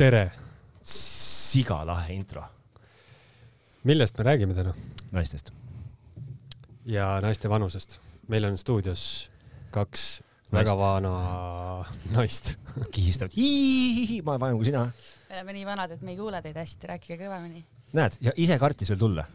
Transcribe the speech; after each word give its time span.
tere! 0.00 0.30
siga 0.80 1.82
lahe 1.84 2.14
intro 2.14 2.40
millest 3.84 4.16
me 4.16 4.24
räägime 4.24 4.54
täna? 4.56 4.72
naistest. 5.12 5.50
ja 6.88 7.18
naiste 7.20 7.50
vanusest. 7.52 7.98
meil 8.28 8.46
on 8.48 8.56
stuudios 8.58 9.02
kaks 9.70 10.22
Naist. 10.22 10.54
väga 10.56 10.76
vana 10.78 11.12
naist 12.16 12.54
kihistavad, 12.96 13.36
ma 14.24 14.32
olen 14.32 14.40
vanem 14.40 14.56
kui 14.56 14.70
sina. 14.70 14.86
me 15.28 15.36
oleme 15.36 15.58
nii 15.58 15.66
vanad, 15.68 15.92
et 15.92 16.00
me 16.00 16.14
ei 16.14 16.18
kuule 16.22 16.40
teid 16.42 16.56
hästi, 16.56 16.92
rääkige 16.94 17.20
kõvemini. 17.20 17.60
näed, 17.92 18.16
ja 18.24 18.32
ise 18.40 18.56
kartis 18.58 18.88
veel 18.88 19.04
tulla. 19.04 19.26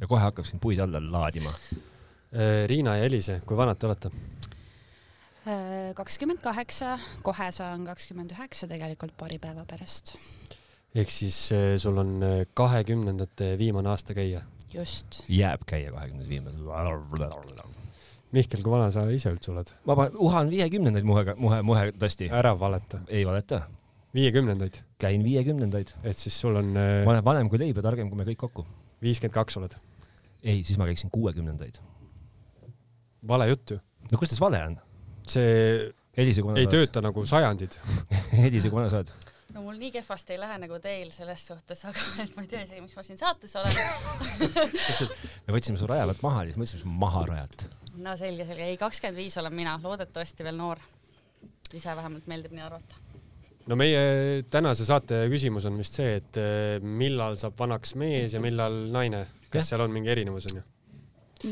ja 0.00 0.06
kohe 0.06 0.20
hakkab 0.20 0.44
siin 0.44 0.60
puid 0.60 0.84
alla 0.84 1.00
laadima. 1.00 1.54
Riina 2.66 2.98
ja 2.98 3.08
Elise, 3.08 3.40
kui 3.46 3.56
vanad 3.56 3.80
te 3.80 3.88
olete? 3.88 4.12
Äh, 5.86 5.94
kakskümmend 5.94 6.40
kaheksa, 6.42 6.96
kohe 7.26 7.46
saan 7.52 7.84
kakskümmend 7.86 8.32
üheksa 8.34 8.66
tegelikult 8.70 9.12
paari 9.18 9.38
päeva 9.38 9.64
pärast. 9.68 10.14
ehk 10.94 11.10
siis 11.12 11.52
äh, 11.52 11.76
sul 11.78 11.98
on 12.00 12.22
äh, 12.22 12.46
kahekümnendate 12.54 13.58
viimane 13.58 13.90
aasta 13.92 14.14
käia? 14.14 14.40
just. 14.72 15.20
jääb 15.28 15.66
käia 15.66 15.92
kahekümnendate 15.92 16.30
viimane. 16.30 17.66
Mihkel, 18.32 18.62
kui 18.62 18.72
vana 18.72 18.88
sa 18.90 19.04
ise 19.12 19.30
üldse 19.34 19.52
oled? 19.52 19.70
ma 19.86 20.08
uhan 20.14 20.50
viiekümnendaid 20.50 21.06
muhega, 21.06 21.36
muhe, 21.38 21.60
muhe 21.62 21.90
tõesti. 22.00 22.30
ära 22.32 22.54
valeta. 22.58 23.02
ei 23.08 23.26
valeta. 23.28 23.62
viiekümnendaid? 24.14 24.80
käin 24.98 25.24
viiekümnendaid. 25.24 25.94
et 26.02 26.18
siis 26.18 26.40
sul 26.40 26.56
on 26.62 26.72
ma 26.72 27.12
olen 27.12 27.24
vanem 27.24 27.52
kui 27.52 27.62
leib 27.62 27.78
ja 27.78 27.86
targem 27.90 28.10
kui 28.10 28.18
me 28.18 28.26
kõik 28.32 28.42
kokku. 28.46 28.66
viiskümmend 29.02 29.36
kaks 29.36 29.60
oled? 29.60 29.78
ei, 30.42 30.64
siis 30.64 30.80
ma 30.80 30.88
käiksin 30.88 31.12
kuuekümnendaid. 31.14 31.78
vale 33.28 33.52
jutt 33.52 33.76
ju. 33.76 33.80
no 34.10 34.18
kus 34.18 34.34
tas 34.34 34.42
vale 34.42 34.64
on? 34.72 34.80
See 35.32 35.86
Elise, 36.16 36.40
ei 36.40 36.64
oled? 36.64 36.72
tööta 36.72 37.02
nagu 37.04 37.24
sajandid 37.28 37.76
Elise, 38.46 38.70
kui 38.70 38.80
vana 38.80 38.92
sa 38.92 39.02
oled? 39.02 39.14
no 39.56 39.62
mul 39.64 39.78
nii 39.80 39.92
kehvasti 39.94 40.34
ei 40.34 40.40
lähe 40.40 40.58
nagu 40.60 40.78
teil 40.84 41.10
selles 41.14 41.46
suhtes, 41.48 41.82
aga 41.88 42.02
et 42.24 42.36
ma 42.36 42.44
ei 42.44 42.50
tea 42.50 42.62
isegi, 42.66 42.82
miks 42.84 42.98
ma 42.98 43.04
siin 43.06 43.20
saates 43.20 43.56
olen 43.60 43.72
sest 44.86 45.06
et 45.06 45.16
me 45.46 45.56
võtsime 45.56 45.80
su 45.80 45.88
raja 45.88 46.06
pealt 46.10 46.22
maha 46.26 46.44
ja 46.44 46.50
siis 46.50 46.60
mõtlesime 46.60 46.82
su 46.82 46.94
maha 47.04 47.24
rajalt. 47.30 47.66
no 48.04 48.14
selge, 48.20 48.48
selge, 48.48 48.70
ei 48.72 48.78
kakskümmend 48.80 49.20
viis 49.22 49.36
olen 49.40 49.56
mina, 49.56 49.78
loodetavasti 49.82 50.46
veel 50.46 50.60
noor. 50.60 50.82
ise 51.72 51.96
vähemalt 51.98 52.28
meeldib 52.30 52.56
nii 52.56 52.66
arvata. 52.66 53.02
no 53.66 53.80
meie 53.80 54.44
tänase 54.50 54.88
saate 54.88 55.24
küsimus 55.32 55.68
on 55.70 55.80
vist 55.80 56.00
see, 56.00 56.16
et 56.20 56.40
eh, 56.42 56.76
millal 56.80 57.40
saab 57.40 57.56
vanaks 57.58 57.96
mees 57.96 58.36
ja 58.36 58.42
millal 58.44 58.86
naine, 58.92 59.26
kas 59.48 59.62
ja? 59.64 59.70
seal 59.72 59.86
on 59.86 59.94
mingi 59.94 60.12
erinevus 60.12 60.50
onju 60.52 60.64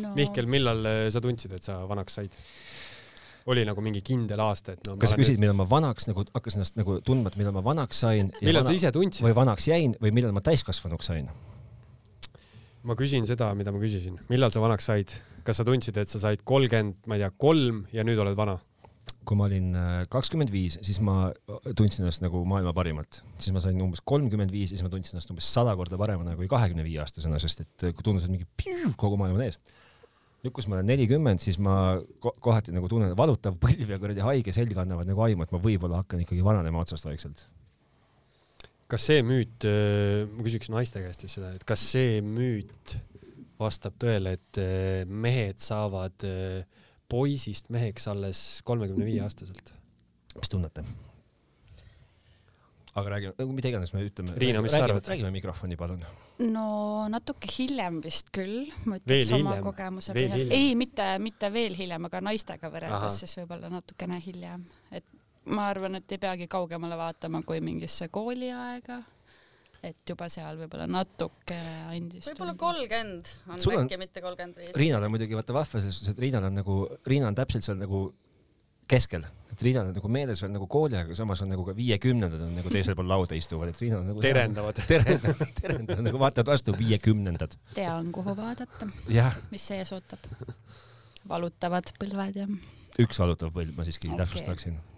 no.? 0.03 0.15
Mihkel, 0.17 0.49
millal 0.51 0.85
eh, 0.89 1.07
sa 1.15 1.25
tundsid, 1.25 1.57
et 1.57 1.73
sa 1.73 1.83
vanaks 1.89 2.21
said? 2.21 2.43
Oli 3.51 3.65
nagu 3.69 3.83
mingi 3.85 4.01
kindel 4.05 4.41
aasta, 4.41 4.75
et 4.77 4.87
no 4.89 4.97
kas 5.01 5.13
sa 5.13 5.19
küsid, 5.21 5.41
millal 5.41 5.57
ma 5.59 5.67
vanaks 5.69 6.09
nagu 6.09 6.25
hakkasin 6.31 6.63
ennast 6.63 6.79
nagu 6.81 6.99
tundma, 7.05 7.33
et 7.33 7.41
millal 7.41 7.55
ma 7.57 7.65
vanaks 7.65 8.01
sain? 8.05 8.31
millal 8.41 8.63
vana... 8.63 8.71
sa 8.71 8.77
ise 8.79 8.93
tundsid? 8.95 9.25
või 9.27 9.37
vanaks 9.37 9.69
jäin 9.69 9.97
või 10.01 10.15
millal 10.17 10.33
ma 10.37 10.43
täiskasvanuks 10.45 11.11
sain? 11.13 11.29
ma 12.85 12.97
küsin 12.99 13.29
seda, 13.29 13.51
mida 13.57 13.73
ma 13.75 13.83
küsisin, 13.83 14.17
millal 14.33 14.53
sa 14.53 14.63
vanaks 14.65 14.89
said, 14.89 15.13
kas 15.45 15.61
sa 15.61 15.67
tundsid, 15.69 15.99
et 16.01 16.13
sa 16.13 16.21
said 16.23 16.45
kolmkümmend, 16.49 17.03
ma 17.09 17.19
ei 17.19 17.25
tea, 17.25 17.35
kolm 17.41 17.85
ja 17.97 18.07
nüüd 18.07 18.21
oled 18.25 18.39
vana? 18.39 18.59
kui 19.25 19.39
ma 19.41 19.47
olin 19.47 19.71
äh, 19.77 19.93
kakskümmend 20.13 20.51
viis, 20.53 20.75
siis 20.85 20.99
ma 21.05 21.31
tundsin 21.77 22.05
ennast 22.05 22.21
nagu 22.21 22.43
maailma 22.49 22.75
parimalt, 22.77 23.23
siis 23.39 23.55
ma 23.57 23.61
sain 23.65 23.79
umbes 23.81 24.03
kolmkümmend 24.05 24.53
viis 24.53 24.73
ja 24.73 24.77
siis 24.77 24.85
ma 24.85 24.93
tundsin 24.93 25.17
ennast 25.17 25.33
umbes 25.33 25.49
sada 25.49 25.73
korda 25.81 25.97
paremana 26.01 26.35
kui 26.37 26.49
kahekümne 26.51 26.85
viie 26.85 27.01
aastasena, 27.01 27.41
sest 27.41 27.65
et 27.65 27.87
äh, 27.89 28.03
tundus, 28.05 28.27
et 28.27 28.33
mingi 28.33 28.49
piu, 28.61 28.93
kogu 29.01 29.17
maailm 29.21 29.41
on 29.41 29.47
ees 29.47 29.57
nüüd, 30.45 30.53
kus 30.53 30.69
ma 30.69 30.79
olen 30.79 30.91
nelikümmend, 30.93 31.41
siis 31.41 31.57
ma 31.63 31.97
kohati 32.21 32.75
nagu 32.75 32.89
tunnen, 32.91 33.15
valutav 33.17 33.57
põlv 33.61 33.95
ja 33.95 33.99
kuradi 34.01 34.25
haige 34.25 34.53
selg 34.57 34.77
annavad 34.81 35.09
nagu 35.09 35.25
aimu, 35.25 35.47
et 35.47 35.55
ma 35.55 35.61
võib-olla 35.63 36.03
hakkan 36.03 36.21
ikkagi 36.25 36.45
vananema 36.45 36.83
otsast 36.85 37.09
vaikselt. 37.09 37.47
kas 38.93 39.07
see 39.09 39.25
müüt, 39.27 39.65
äh, 39.67 40.29
ma 40.29 40.45
küsiks 40.45 40.71
naiste 40.71 41.01
käest 41.03 41.25
siis 41.25 41.39
seda, 41.39 41.55
et 41.57 41.65
kas 41.67 41.83
see 41.95 42.21
müüt 42.23 42.99
vastab 43.59 43.97
tõele, 44.03 44.37
et 44.37 44.61
äh, 44.61 45.07
mehed 45.09 45.63
saavad 45.65 46.29
äh, 46.29 46.85
poisist 47.09 47.73
meheks 47.75 48.07
alles 48.13 48.45
kolmekümne 48.69 49.09
viie 49.09 49.25
aastaselt? 49.25 49.73
mis 50.35 50.51
tunnete? 50.51 50.85
Aga 52.95 53.15
räägime, 53.15 53.35
nagu 53.39 53.57
mida 53.57 53.71
iganes 53.73 53.93
me 53.95 54.05
ütleme. 54.07 54.37
Riina, 54.39 54.63
mis 54.65 54.75
sa 54.75 54.85
arvad? 54.87 55.09
räägime 55.11 55.33
mikrofoni, 55.35 55.79
palun. 55.79 56.05
no 56.45 56.67
natuke 57.13 57.51
hiljem 57.57 58.01
vist 58.05 58.31
küll, 58.35 58.69
ma 58.87 59.01
ütleks 59.01 59.33
oma 59.35 59.57
hiljem. 59.57 59.65
kogemuse 59.67 60.15
põhjal. 60.17 60.45
ei, 60.55 60.75
mitte, 60.79 61.09
mitte 61.23 61.51
veel 61.55 61.75
hiljem, 61.79 62.11
aga 62.11 62.23
naistega 62.31 62.71
võrreldes 62.73 63.19
siis 63.25 63.35
võib-olla 63.41 63.73
natukene 63.73 64.21
hiljem, 64.25 64.63
et 64.95 65.07
ma 65.51 65.69
arvan, 65.73 65.99
et 66.01 66.15
ei 66.15 66.23
peagi 66.23 66.49
kaugemale 66.51 66.97
vaatama 67.01 67.43
kui 67.47 67.61
mingisse 67.65 68.09
kooliaega 68.15 69.03
et 69.85 70.09
juba 70.09 70.29
seal 70.33 70.57
võib-olla 70.63 70.87
natuke 70.89 71.57
andis. 71.93 72.31
võib-olla 72.31 72.55
kolmkümmend 72.61 73.33
on 73.51 73.65
äkki, 73.83 73.99
mitte 74.01 74.23
kolmkümmend 74.25 74.61
viis. 74.63 74.77
Riinal 74.79 75.05
on 75.05 75.13
muidugi 75.13 75.37
vaata 75.37 75.57
vahva 75.57 75.81
selles 75.83 75.99
suhtes, 75.99 76.15
et 76.15 76.23
Riinal 76.25 76.47
on 76.49 76.57
nagu, 76.63 76.79
Riina 77.09 77.29
on 77.29 77.37
täpselt 77.37 77.67
seal 77.67 77.77
nagu 77.81 78.07
keskel, 78.91 79.25
et 79.53 79.63
Riinal 79.63 79.89
on 79.91 79.97
nagu 79.97 80.11
meeles 80.13 80.43
veel 80.43 80.53
nagu 80.55 80.67
kooli 80.71 80.99
aeg, 80.99 81.11
aga 81.11 81.17
samas 81.19 81.43
on 81.45 81.51
nagu 81.53 81.65
ka 81.67 81.75
viiekümnendad 81.77 82.43
on 82.47 82.55
nagu 82.59 82.73
teisel 82.73 82.97
pool 82.99 83.09
lauda 83.11 83.39
istuvad, 83.39 83.71
et 83.73 83.81
Riinal 83.81 84.03
on 84.03 84.11
nagu 84.13 84.25
terendavad. 84.25 84.81
terendavad, 84.93 85.53
terendavad 85.61 86.07
nagu 86.09 86.23
vaatavad 86.23 86.53
vastu 86.55 86.75
viiekümnendad. 86.79 87.59
tean, 87.75 88.11
kuhu 88.15 88.37
vaadata. 88.39 88.89
mis 89.51 89.69
ees 89.77 89.93
ootab. 89.97 90.27
valutavad 91.29 91.93
põlved 92.01 92.41
ja. 92.43 92.49
üks 93.05 93.21
valutav 93.23 93.53
põlv, 93.55 93.77
ma 93.77 93.87
siiski 93.89 94.11
okay. 94.11 94.25
täpsustaksin 94.25 94.79
no,. 94.79 94.91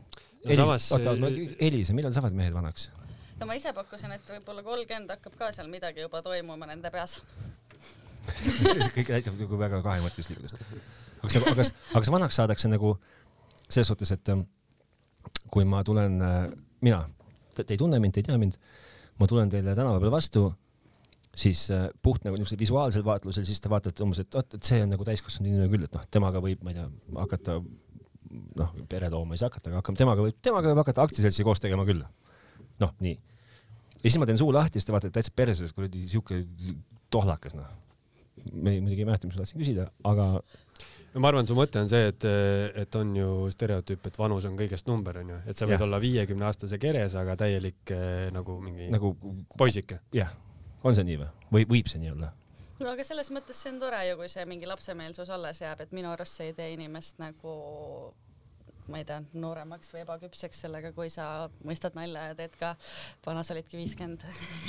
Elis, 0.47 0.63
samas... 0.63 0.93
oota, 0.95 1.15
Elisa, 1.59 1.95
millal 1.97 2.15
saavad 2.15 2.37
mehed 2.39 2.55
vanaks? 2.55 2.91
no 3.41 3.49
ma 3.49 3.57
ise 3.59 3.73
pakkusin, 3.77 4.15
et 4.17 4.31
võib-olla 4.31 4.65
kolmkümmend 4.67 5.13
hakkab 5.17 5.37
ka 5.39 5.51
seal 5.53 5.69
midagi 5.71 6.05
juba 6.07 6.23
toimuma 6.25 6.69
nende 6.71 6.91
peas 6.95 7.19
kõik 8.97 9.11
näitab 9.13 9.37
nagu 9.39 9.59
väga 9.61 9.83
kahemõttelislikust. 9.85 10.63
aga 11.23 11.29
kas, 11.29 11.43
aga, 11.53 11.67
aga 11.93 12.03
kas 12.03 12.13
vanaks 12.15 12.41
saadakse 12.41 12.71
nagu 12.71 12.97
selles 13.69 13.91
suhtes, 13.91 14.12
et 14.15 14.32
ähm, 14.32 14.44
kui 15.53 15.66
ma 15.69 15.82
tulen, 15.87 16.21
äh, 16.22 16.44
mina, 16.87 17.03
te 17.56 17.66
ei 17.69 17.81
tunne 17.81 18.00
mind, 18.03 18.15
te 18.15 18.22
ei 18.22 18.28
tea 18.28 18.38
mind, 18.41 18.59
ma 19.21 19.28
tulen 19.31 19.50
teile 19.53 19.75
tänava 19.78 20.00
peal 20.03 20.15
vastu, 20.15 20.47
siis 21.37 21.66
äh, 21.75 21.88
puht 22.03 22.25
nagu 22.25 22.38
niisugusel 22.38 22.60
visuaalsel 22.60 23.05
vaatlusel, 23.06 23.47
siis 23.49 23.60
te 23.62 23.72
vaatate 23.72 24.05
umbes, 24.05 24.22
et 24.22 24.38
vot, 24.38 24.56
et 24.56 24.71
see 24.71 24.82
on 24.84 24.93
nagu 24.94 25.06
täiskasvanud 25.06 25.50
inimene 25.50 25.72
küll, 25.72 25.87
et 25.88 25.97
noh, 25.97 26.06
temaga 26.12 26.43
võib, 26.44 26.62
ma 26.65 26.72
ei 26.72 26.78
tea, 26.78 26.87
hakata 27.19 27.59
noh, 28.60 28.75
pere 28.91 29.10
looma 29.12 29.37
ei 29.37 29.41
saa 29.41 29.50
hakata, 29.50 29.71
aga 29.71 29.81
hakkame 29.81 30.00
temaga 30.00 30.25
võib, 30.26 30.37
temaga 30.44 30.71
võib 30.71 30.82
hakata 30.82 31.06
aktsiaseltsi 31.06 31.47
koos 31.47 31.62
tegema 31.62 31.87
küll. 31.88 32.05
noh, 32.82 32.93
nii. 33.00 33.16
ja 33.97 34.05
siis 34.05 34.19
ma 34.21 34.28
teen 34.28 34.41
suu 34.41 34.53
lahti, 34.53 34.81
siis 34.81 34.88
te 34.88 34.94
vaatate 34.94 35.15
täitsa 35.16 35.32
perses, 35.37 35.72
kuradi 35.76 36.03
siuke 36.09 36.43
tohlakas, 37.12 37.56
noh. 37.56 37.69
me 38.53 38.76
muidugi 38.81 39.05
ei 39.05 39.09
mäleta, 39.09 39.28
mis 39.28 39.37
ma 39.37 39.44
tahtsin 39.44 39.62
küsida, 39.62 39.88
aga 40.05 40.28
no 41.16 41.22
ma 41.25 41.31
arvan, 41.32 41.47
su 41.49 41.56
mõte 41.56 41.81
on 41.81 41.88
see, 41.88 42.10
et, 42.10 42.25
et 42.82 42.97
on 43.00 43.15
ju 43.16 43.28
stereotüüp, 43.53 44.10
et 44.10 44.19
vanus 44.21 44.44
on 44.49 44.56
kõigest 44.59 44.88
number, 44.91 45.16
onju, 45.22 45.38
et 45.49 45.56
sa 45.56 45.69
võid 45.69 45.78
ja. 45.78 45.87
olla 45.87 46.00
viiekümne 46.03 46.44
aastase 46.44 46.77
keres, 46.81 47.16
aga 47.16 47.38
täielik 47.41 47.93
eh, 47.97 48.27
nagu 48.34 48.59
mingi 48.60 48.91
nagu 48.93 49.15
poisike. 49.56 50.03
jah, 50.16 50.34
on 50.84 50.97
see 50.97 51.06
nii 51.09 51.22
või, 51.22 51.31
või 51.56 51.65
võib 51.71 51.88
see 51.88 52.03
nii 52.03 52.12
olla? 52.12 52.34
no 52.82 52.93
aga 52.93 53.06
selles 53.09 53.32
mõttes 53.32 53.56
see 53.62 53.72
on 53.72 53.81
tore 53.81 54.03
ju, 54.10 54.19
kui 54.21 54.28
see 54.28 54.44
mingi 54.49 54.69
lapsemeelsus 54.69 55.32
alles 55.32 55.62
jääb, 55.65 55.87
et 55.87 55.94
minu 55.97 56.12
arust 56.12 56.37
see 56.37 56.50
ei 56.50 56.56
tee 56.59 56.75
inimest 56.75 57.22
nagu 57.22 57.55
ma 58.93 59.00
ei 59.00 59.06
tea, 59.09 59.22
nooremaks 59.41 59.88
või 59.94 60.03
ebaküpseks 60.05 60.60
sellega, 60.66 60.93
kui 60.94 61.09
sa 61.10 61.49
mõistad 61.66 61.97
nalja 61.97 62.28
ja 62.28 62.37
teed 62.38 62.59
ka, 62.60 62.75
vana 63.25 63.41
sa 63.43 63.56
olidki 63.56 63.81
viiskümmend 63.81 64.22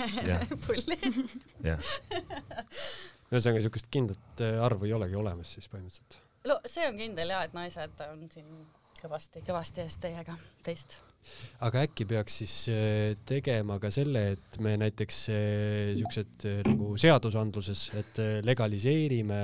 pulli. 0.64 0.98
ühesõnaga 3.28 3.66
siukest 3.68 3.92
kindlat 3.92 4.46
eh, 4.48 4.56
arvu 4.64 4.88
ei 4.88 4.96
olegi 4.96 5.20
olemas 5.20 5.52
siis 5.58 5.68
põhimõtteliselt 5.68 6.22
no 6.48 6.60
see 6.66 6.88
on 6.88 6.98
kindel 7.00 7.34
ja, 7.34 7.44
et 7.48 7.56
naised 7.58 8.02
on 8.08 8.26
siin 8.32 8.50
kõvasti, 9.02 9.44
kõvasti 9.46 9.84
ees 9.84 9.98
teiega, 10.02 10.36
teist. 10.66 10.98
aga 11.66 11.84
äkki 11.86 12.08
peaks 12.10 12.40
siis 12.42 12.56
äh, 12.74 13.14
tegema 13.28 13.80
ka 13.84 13.92
selle, 13.94 14.24
et 14.38 14.60
me 14.64 14.76
näiteks 14.80 15.22
äh, 15.34 15.94
siuksed 16.00 16.48
äh, 16.50 16.60
nagu 16.68 16.96
seadusandluses, 17.00 17.88
et 18.00 18.22
legaliseerime 18.48 19.42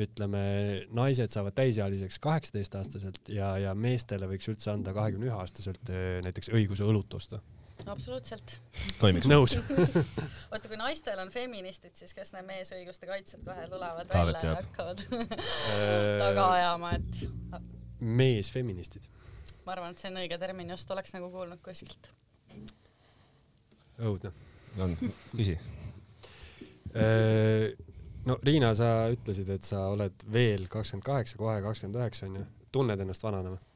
ütleme, 0.00 0.40
naised 0.94 1.32
saavad 1.34 1.56
täisealiseks 1.58 2.20
kaheksateistaastaselt 2.22 3.32
ja, 3.34 3.56
ja 3.58 3.74
meestele 3.74 4.28
võiks 4.30 4.46
üldse 4.48 4.70
anda 4.72 4.94
kahekümne 4.96 5.26
ühe 5.28 5.34
aastaselt 5.34 5.90
näiteks 6.24 6.52
õiguse 6.54 6.86
õlut 6.86 7.18
osta 7.18 7.40
absoluutselt. 7.86 8.54
toimiks. 9.00 9.28
nõus 9.30 9.56
oota, 10.52 10.66
kui 10.66 10.78
naistel 10.80 11.18
on 11.22 11.32
feministid, 11.32 11.94
siis 11.98 12.14
kes 12.16 12.34
need 12.36 12.46
meesõiguste 12.48 13.08
kaitsjad 13.08 13.44
kohe 13.46 13.66
tulevad 13.72 14.10
Taavet 14.10 14.38
välja 14.40 14.52
ja 14.52 14.60
hakkavad 14.60 15.04
taga 16.20 16.46
ajama, 16.56 16.92
et. 16.98 17.24
meesfeministid. 18.00 19.08
ma 19.66 19.76
arvan, 19.76 19.94
et 19.94 20.02
see 20.02 20.12
on 20.12 20.22
õige 20.22 20.38
termin, 20.40 20.72
just 20.76 20.90
oleks 20.90 21.14
nagu 21.16 21.30
kuulnud 21.32 21.62
kuskilt. 21.64 22.10
õudne. 23.98 24.32
on, 24.80 24.96
küsi 25.34 25.58
no 28.26 28.36
Riina, 28.42 28.74
sa 28.74 29.08
ütlesid, 29.12 29.50
et 29.54 29.66
sa 29.66 29.86
oled 29.92 30.24
veel 30.32 30.66
kakskümmend 30.70 31.06
kaheksa, 31.06 31.38
kohe 31.40 31.60
kakskümmend 31.64 32.00
üheksa 32.02 32.26
onju. 32.28 32.46
tunned 32.72 33.00
ennast 33.02 33.22
vanana 33.22 33.54
või? 33.54 33.66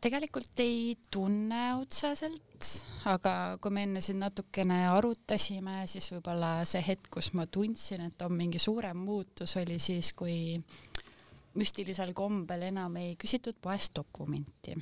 tegelikult 0.00 0.60
ei 0.62 0.96
tunne 1.10 1.62
otseselt 1.80 2.45
aga 3.06 3.32
kui 3.62 3.74
me 3.74 3.86
enne 3.86 4.02
siin 4.04 4.20
natukene 4.22 4.82
arutasime, 4.90 5.82
siis 5.90 6.10
võib-olla 6.14 6.60
see 6.68 6.82
hetk, 6.86 7.10
kus 7.18 7.32
ma 7.38 7.46
tundsin, 7.46 8.06
et 8.08 8.22
on 8.26 8.34
mingi 8.36 8.60
suurem 8.62 8.98
muutus, 9.06 9.56
oli 9.60 9.78
siis, 9.82 10.12
kui 10.16 10.56
müstilisel 11.56 12.12
kombel 12.16 12.66
enam 12.68 12.96
ei 13.00 13.14
küsitud 13.20 13.58
poest 13.62 13.94
dokumenti. 13.96 14.76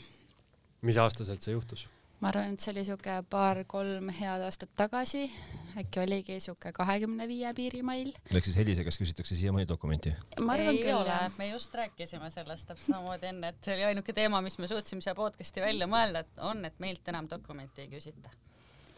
mis 0.83 0.97
aastaselt 1.01 1.43
see 1.43 1.55
juhtus? 1.55 1.89
Ma 2.21 2.31
arvan, 2.31 2.55
et 2.55 2.63
see 2.63 2.73
oli 2.73 2.85
siuke 2.87 3.17
paar-kolm 3.31 4.11
head 4.19 4.45
aastat 4.47 4.71
tagasi, 4.79 5.25
äkki 5.81 6.03
oligi 6.05 6.39
siuke 6.43 6.73
kahekümne 6.77 7.27
viie 7.29 7.51
piirimail. 7.57 8.13
ehk 8.31 8.49
siis 8.49 8.57
Helise 8.61 8.87
käest 8.87 9.03
küsitakse 9.03 9.37
siiamaani 9.39 9.69
dokumenti? 9.69 10.15
ma 10.41 10.57
arvan 10.57 10.73
ei 10.73 10.83
küll, 10.83 10.97
ole, 10.97 11.19
me 11.39 11.51
just 11.51 11.75
rääkisime 11.75 12.31
sellest 12.35 12.71
täpselt 12.71 12.95
samamoodi 12.95 13.33
enne, 13.33 13.53
et 13.53 13.61
see 13.69 13.77
oli 13.77 13.91
ainuke 13.91 14.17
teema, 14.17 14.41
mis 14.45 14.59
me 14.59 14.71
suutsime 14.71 15.05
siia 15.05 15.17
podcast'i 15.19 15.65
välja 15.65 15.91
mõelda, 15.91 16.25
et 16.25 16.43
on, 16.51 16.65
et 16.65 16.81
meilt 16.83 17.13
enam 17.13 17.31
dokumenti 17.31 17.87
ei 17.87 17.93
küsita 17.93 18.33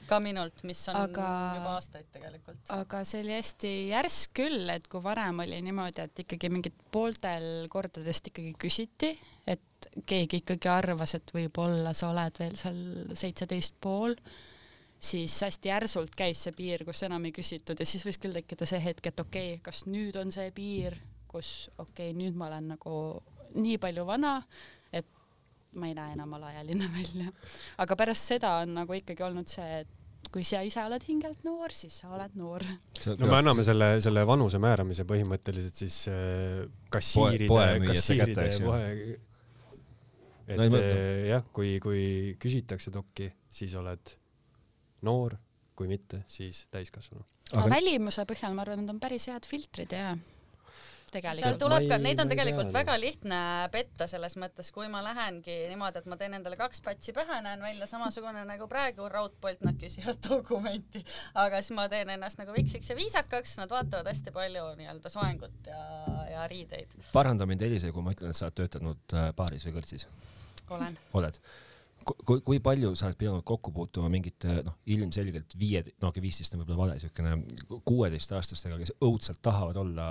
ka 0.07 0.19
minult, 0.23 0.63
mis 0.67 0.81
on 0.93 0.99
aga, 1.01 1.29
juba 1.59 1.73
aastaid 1.77 2.07
tegelikult. 2.15 2.61
aga 2.75 3.03
see 3.09 3.23
oli 3.25 3.35
hästi 3.35 3.73
järsk 3.91 4.37
küll, 4.39 4.71
et 4.71 4.87
kui 4.91 5.03
varem 5.03 5.43
oli 5.43 5.59
niimoodi, 5.67 6.05
et 6.07 6.23
ikkagi 6.27 6.51
mingid 6.53 6.77
pooltel 6.95 7.67
kordadest 7.73 8.31
ikkagi 8.31 8.55
küsiti, 8.67 9.17
et 9.47 9.89
keegi 10.07 10.43
ikkagi 10.43 10.71
arvas, 10.71 11.15
et 11.19 11.33
võib-olla 11.35 11.95
sa 11.97 12.11
oled 12.11 12.39
veel 12.41 12.57
seal 12.59 12.79
seitseteist 13.15 13.77
pool, 13.81 14.17
siis 14.99 15.35
hästi 15.45 15.71
järsult 15.71 16.17
käis 16.17 16.47
see 16.47 16.55
piir, 16.57 16.85
kus 16.87 17.05
enam 17.07 17.25
ei 17.29 17.35
küsitud 17.37 17.79
ja 17.79 17.87
siis 17.87 18.05
võis 18.07 18.19
küll 18.21 18.37
tekkida 18.37 18.69
see 18.69 18.81
hetk, 18.83 19.13
et 19.13 19.21
okei 19.23 19.53
okay,, 19.55 19.63
kas 19.65 19.85
nüüd 19.87 20.17
on 20.21 20.33
see 20.35 20.51
piir, 20.57 20.99
kus 21.31 21.71
okei 21.77 22.11
okay,, 22.11 22.17
nüüd 22.19 22.39
ma 22.39 22.51
olen 22.51 22.73
nagu 22.75 22.97
nii 23.57 23.77
palju 23.83 24.07
vana, 24.09 24.39
et 24.93 25.07
ma 25.77 25.91
ei 25.91 25.95
näe 25.97 26.17
enam 26.17 26.35
alaealine 26.39 26.91
välja. 26.97 27.31
aga 27.85 27.97
pärast 27.97 28.35
seda 28.35 28.59
on 28.65 28.75
nagu 28.81 28.99
ikkagi 28.99 29.25
olnud 29.27 29.49
see, 29.53 29.85
et 29.85 29.95
kui 30.33 30.45
sa 30.47 30.61
ise 30.67 30.83
oled 30.83 31.05
hingelt 31.07 31.45
noor, 31.47 31.73
siis 31.75 32.01
sa 32.03 32.11
oled 32.17 32.35
noor. 32.39 32.65
no 33.07 33.29
me 33.31 33.39
anname 33.39 33.65
selle, 33.67 33.91
selle 34.05 34.27
vanuse 34.29 34.59
määramise 34.63 35.07
põhimõtteliselt 35.09 35.85
siis 35.85 36.03
äh, 36.13 36.67
kassiiride, 36.93 37.63
kassiiride 37.87 38.51
poe. 38.65 39.17
Et 40.47 40.61
no, 40.61 40.69
äh, 40.79 41.27
jah, 41.31 41.45
kui, 41.55 41.77
kui 41.83 42.37
küsitakse 42.43 42.93
dokki, 42.95 43.31
siis 43.51 43.75
oled 43.79 44.15
noor, 45.07 45.37
kui 45.77 45.91
mitte, 45.91 46.23
siis 46.31 46.65
täiskasvanu. 46.73 47.25
aga 47.53 47.69
välimuse 47.71 48.25
põhjal 48.29 48.57
ma 48.57 48.65
arvan, 48.67 48.83
need 48.83 48.95
on 48.95 49.03
päris 49.03 49.29
head 49.31 49.47
filtrid 49.49 49.93
ja. 49.95 50.15
Seal 51.13 51.59
tuleb 51.61 51.87
ka, 51.87 51.99
neid 52.03 52.21
on 52.21 52.31
tegelikult 52.31 52.71
tea, 52.71 52.77
väga 52.81 52.97
lihtne 52.99 53.39
petta 53.73 54.09
selles 54.11 54.35
mõttes, 54.43 54.73
kui 54.75 54.89
ma 54.91 55.03
lähengi 55.05 55.55
niimoodi, 55.71 56.03
et 56.03 56.09
ma 56.11 56.19
teen 56.19 56.35
endale 56.39 56.59
kaks 56.59 56.83
patsi 56.85 57.15
pähe, 57.17 57.39
näen 57.45 57.63
välja 57.63 57.87
samasugune 57.91 58.43
nagu 58.49 58.67
praegu 58.71 59.07
raudpolt, 59.13 59.63
nad 59.67 59.79
küsivad 59.81 60.19
dokumenti, 60.27 61.05
aga 61.39 61.61
siis 61.63 61.77
ma 61.79 61.87
teen 61.93 62.11
ennast 62.17 62.43
nagu 62.43 62.55
viksiks 62.57 62.91
ja 62.91 62.99
viisakaks, 62.99 63.55
nad 63.61 63.71
vaatavad 63.71 64.11
hästi 64.11 64.35
palju 64.35 64.65
nii-öelda 64.81 65.13
soengut 65.13 65.71
ja, 65.71 65.85
ja 66.33 66.49
riideid. 66.51 66.99
paranda 67.13 67.47
mind, 67.47 67.63
Elise, 67.69 67.93
kui 67.95 68.03
ma 68.03 68.17
ütlen, 68.17 68.35
et 68.35 68.41
sa 68.41 68.49
oled 68.49 68.59
töötanud 68.59 69.15
äh, 69.15 69.31
baaris 69.39 69.69
või 69.69 69.79
kõrtsis? 69.79 70.09
olen. 70.75 70.99
oled? 71.15 71.39
kui, 72.27 72.43
kui 72.43 72.59
palju 72.63 72.93
sa 72.99 73.09
oled 73.09 73.19
pidanud 73.19 73.47
kokku 73.47 73.71
puutuma 73.75 74.11
mingite 74.13 74.61
noh, 74.67 74.75
ilmselgelt 74.91 75.55
viie, 75.59 75.85
no 76.03 76.11
okei, 76.11 76.27
viisteist 76.27 76.55
on 76.55 76.63
võib-olla 76.65 76.83
vale, 76.83 76.99
siukene 77.03 77.39
kuueteistaastastega, 77.87 78.83
kes 78.83 78.95
õudselt 79.07 79.43
tahavad 79.47 79.79
olla 79.87 80.11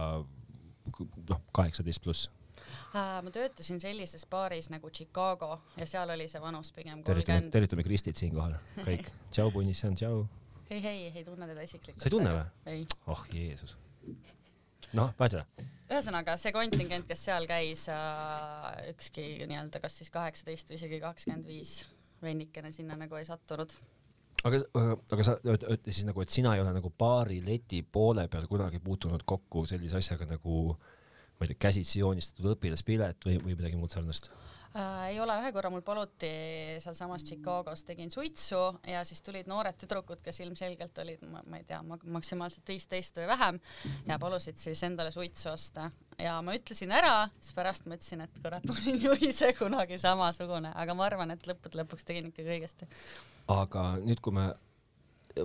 noh, 1.30 1.42
kaheksateist 1.56 2.04
pluss 2.04 2.30
ma 2.96 3.32
töötasin 3.34 3.80
sellises 3.80 4.26
baaris 4.30 4.70
nagu 4.72 4.90
Chicago 4.90 5.60
ja 5.78 5.88
seal 5.90 6.10
oli 6.10 6.28
see 6.32 6.42
vanus 6.42 6.72
pigem 6.76 7.04
kolmkümmend. 7.04 7.52
tervitame 7.54 7.84
Kristit 7.84 8.20
siinkohal, 8.20 8.56
kõik. 8.86 9.10
tšau, 9.36 9.52
Punissan, 9.54 9.98
tšau. 10.00 10.24
ei, 10.70 10.82
ei, 10.82 11.12
ei 11.12 11.24
tunne 11.28 11.48
teda 11.52 11.66
isiklikult. 11.68 12.02
sa 12.02 12.10
ei 12.10 12.16
tunne 12.16 12.36
või? 12.38 12.86
oh 13.12 13.26
Jeesus. 13.34 13.76
noh, 14.94 15.12
vaata. 15.20 15.44
ühesõnaga 15.90 16.38
see 16.42 16.56
kontingent, 16.56 17.08
kes 17.10 17.26
seal 17.28 17.48
käis 17.50 17.88
äh,, 17.92 18.72
ükski 18.94 19.28
nii-öelda 19.44 19.84
kas 19.84 20.00
siis 20.00 20.14
kaheksateist 20.14 20.72
või 20.72 20.80
isegi 20.80 21.02
kakskümmend 21.04 21.52
viis 21.52 21.82
vennikene 22.24 22.72
sinna 22.72 22.98
nagu 22.98 23.20
ei 23.20 23.28
sattunud 23.28 23.76
aga, 24.46 24.62
aga 25.16 25.26
sa 25.28 25.38
ütled 25.42 25.88
siis 25.90 26.06
nagu, 26.08 26.22
et 26.24 26.34
sina 26.34 26.56
ei 26.56 26.64
ole 26.64 26.74
nagu 26.76 26.92
baari 26.98 27.42
leti 27.46 27.82
poole 27.84 28.28
peal 28.32 28.48
kunagi 28.52 28.82
puutunud 28.84 29.26
kokku 29.28 29.66
sellise 29.70 30.00
asjaga 30.02 30.28
nagu 30.36 30.76
ma 30.76 31.44
ei 31.44 31.52
tea, 31.52 31.62
käsitsi 31.68 32.00
joonistatud 32.00 32.54
õpilaspilet 32.54 33.28
või, 33.28 33.40
või 33.44 33.58
midagi 33.58 33.80
muud 33.80 33.94
sarnast 33.96 34.30
äh,? 34.76 35.10
ei 35.10 35.20
ole, 35.24 35.38
ühe 35.42 35.52
korra 35.56 35.72
mul 35.74 35.84
paluti 35.86 36.32
sealsamas 36.84 37.26
Chicagos, 37.28 37.86
tegin 37.88 38.12
suitsu 38.12 38.62
ja 38.92 39.04
siis 39.08 39.24
tulid 39.26 39.50
noored 39.52 39.78
tüdrukud, 39.82 40.24
kes 40.26 40.42
ilmselgelt 40.46 40.98
olid, 41.04 41.24
ma 41.32 41.60
ei 41.60 41.68
tea, 41.68 41.82
maksimaalselt 41.84 42.74
viisteist 42.74 43.22
või 43.22 43.30
vähem 43.34 43.62
ja 44.10 44.20
palusid 44.22 44.60
siis 44.62 44.84
endale 44.88 45.14
suitsu 45.16 45.52
osta 45.54 45.90
ja 46.22 46.38
ma 46.46 46.56
ütlesin 46.58 46.92
ära, 46.96 47.30
siis 47.40 47.56
pärast 47.58 47.88
ma 47.88 48.00
ütlesin, 48.00 48.26
et 48.26 48.42
kurat, 48.44 48.66
ma 48.68 48.76
olin 48.80 49.02
ju 49.08 49.16
ise 49.30 49.54
kunagi 49.58 50.00
samasugune, 50.02 50.74
aga 50.76 50.98
ma 50.98 51.08
arvan, 51.10 51.36
et 51.36 51.48
lõppude 51.48 51.82
lõpuks 51.82 52.08
tegin 52.08 52.32
ikkagi 52.32 52.58
õigesti 52.58 52.90
aga 53.52 53.96
nüüd, 54.02 54.22
kui 54.24 54.34
me 54.36 54.50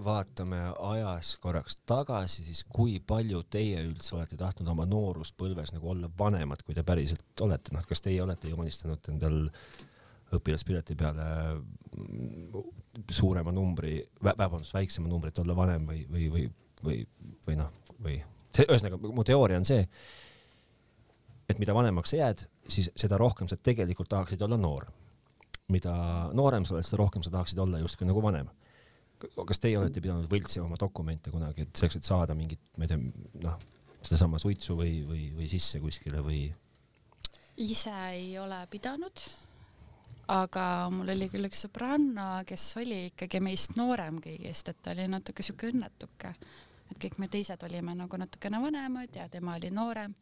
vaatame 0.04 0.58
ajas 0.78 1.34
korraks 1.42 1.76
tagasi, 1.88 2.44
siis 2.46 2.62
kui 2.68 2.98
palju 3.06 3.42
teie 3.50 3.82
üldse 3.82 4.14
olete 4.16 4.38
tahtnud 4.38 4.68
oma 4.70 4.86
nooruspõlves 4.88 5.74
nagu 5.74 5.90
olla 5.90 6.10
vanemad, 6.18 6.62
kui 6.66 6.76
te 6.76 6.84
päriselt 6.86 7.42
olete, 7.42 7.74
noh, 7.74 7.86
kas 7.88 8.04
teie 8.04 8.22
olete 8.22 8.52
joonistanud 8.52 9.10
endal 9.12 9.40
õpilaspileti 10.36 10.94
peale 10.94 11.26
suurema 13.10 13.50
numbri, 13.54 13.98
vabandust, 14.22 14.74
väiksema 14.76 15.10
numbri, 15.10 15.32
et 15.34 15.42
olla 15.42 15.56
vanem 15.58 15.88
või, 15.90 16.04
või, 16.10 16.30
või, 16.30 16.46
või, 16.84 17.02
või 17.48 17.58
noh, 17.58 17.74
või 17.98 18.16
see, 18.54 18.68
ühesõnaga 18.68 19.14
mu 19.18 19.26
teooria 19.26 19.58
on 19.58 19.66
see, 19.66 19.82
et 21.50 21.58
mida 21.58 21.74
vanemaks 21.74 22.14
sa 22.14 22.22
jääd, 22.22 22.46
siis 22.70 22.92
seda 22.98 23.18
rohkem 23.18 23.50
sa 23.50 23.58
tegelikult 23.58 24.10
tahaksid 24.12 24.46
olla 24.46 24.58
noor 24.60 24.86
mida 25.70 25.94
noorem 26.36 26.66
sa 26.66 26.76
oled, 26.76 26.86
seda 26.86 27.00
rohkem 27.00 27.24
sa 27.24 27.32
tahaksid 27.34 27.60
olla 27.62 27.80
justkui 27.82 28.08
nagu 28.08 28.22
vanem. 28.22 28.50
Kas 29.20 29.60
teie 29.60 29.78
olete 29.78 30.02
pidanud 30.02 30.30
võltsima 30.30 30.66
oma 30.66 30.78
dokumente 30.80 31.32
kunagi, 31.32 31.66
et 31.66 31.76
selleks, 31.76 32.00
et 32.00 32.08
saada 32.08 32.36
mingit, 32.38 32.62
ma 32.78 32.86
ei 32.86 32.92
tea, 32.92 33.00
noh, 33.44 33.60
sedasama 34.00 34.40
suitsu 34.40 34.76
või, 34.78 35.00
või, 35.06 35.28
või 35.36 35.50
sisse 35.50 35.80
kuskile 35.82 36.24
või? 36.24 36.48
ise 37.60 37.92
ei 38.14 38.38
ole 38.40 38.62
pidanud, 38.72 39.24
aga 40.32 40.64
mul 40.94 41.12
oli 41.12 41.28
küll 41.28 41.48
üks 41.50 41.66
sõbranna, 41.66 42.44
kes 42.48 42.70
oli 42.80 43.02
ikkagi 43.10 43.42
meist 43.44 43.76
noorem 43.76 44.22
kõigist, 44.24 44.70
et 44.72 44.80
ta 44.80 44.94
oli 44.94 45.04
natuke 45.12 45.44
siuke 45.44 45.68
õnnetuke, 45.68 46.32
et 46.88 47.02
kõik 47.02 47.18
me 47.20 47.28
teised 47.28 47.60
olime 47.68 47.96
nagu 47.98 48.20
natukene 48.20 48.62
vanemad 48.62 49.20
ja 49.20 49.28
tema 49.28 49.58
oli 49.60 49.72
noorem. 49.74 50.14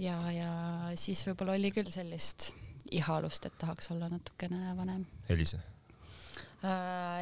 ja, 0.00 0.18
ja 0.34 0.50
siis 0.98 1.22
võib-olla 1.28 1.54
oli 1.60 1.70
küll 1.70 1.92
sellist 1.94 2.50
ihalust, 2.90 3.46
et 3.46 3.54
tahaks 3.58 3.92
olla 3.94 4.10
natukene 4.10 4.74
vanem. 4.76 5.06
Elise 5.30 5.60
äh,? 5.62 5.72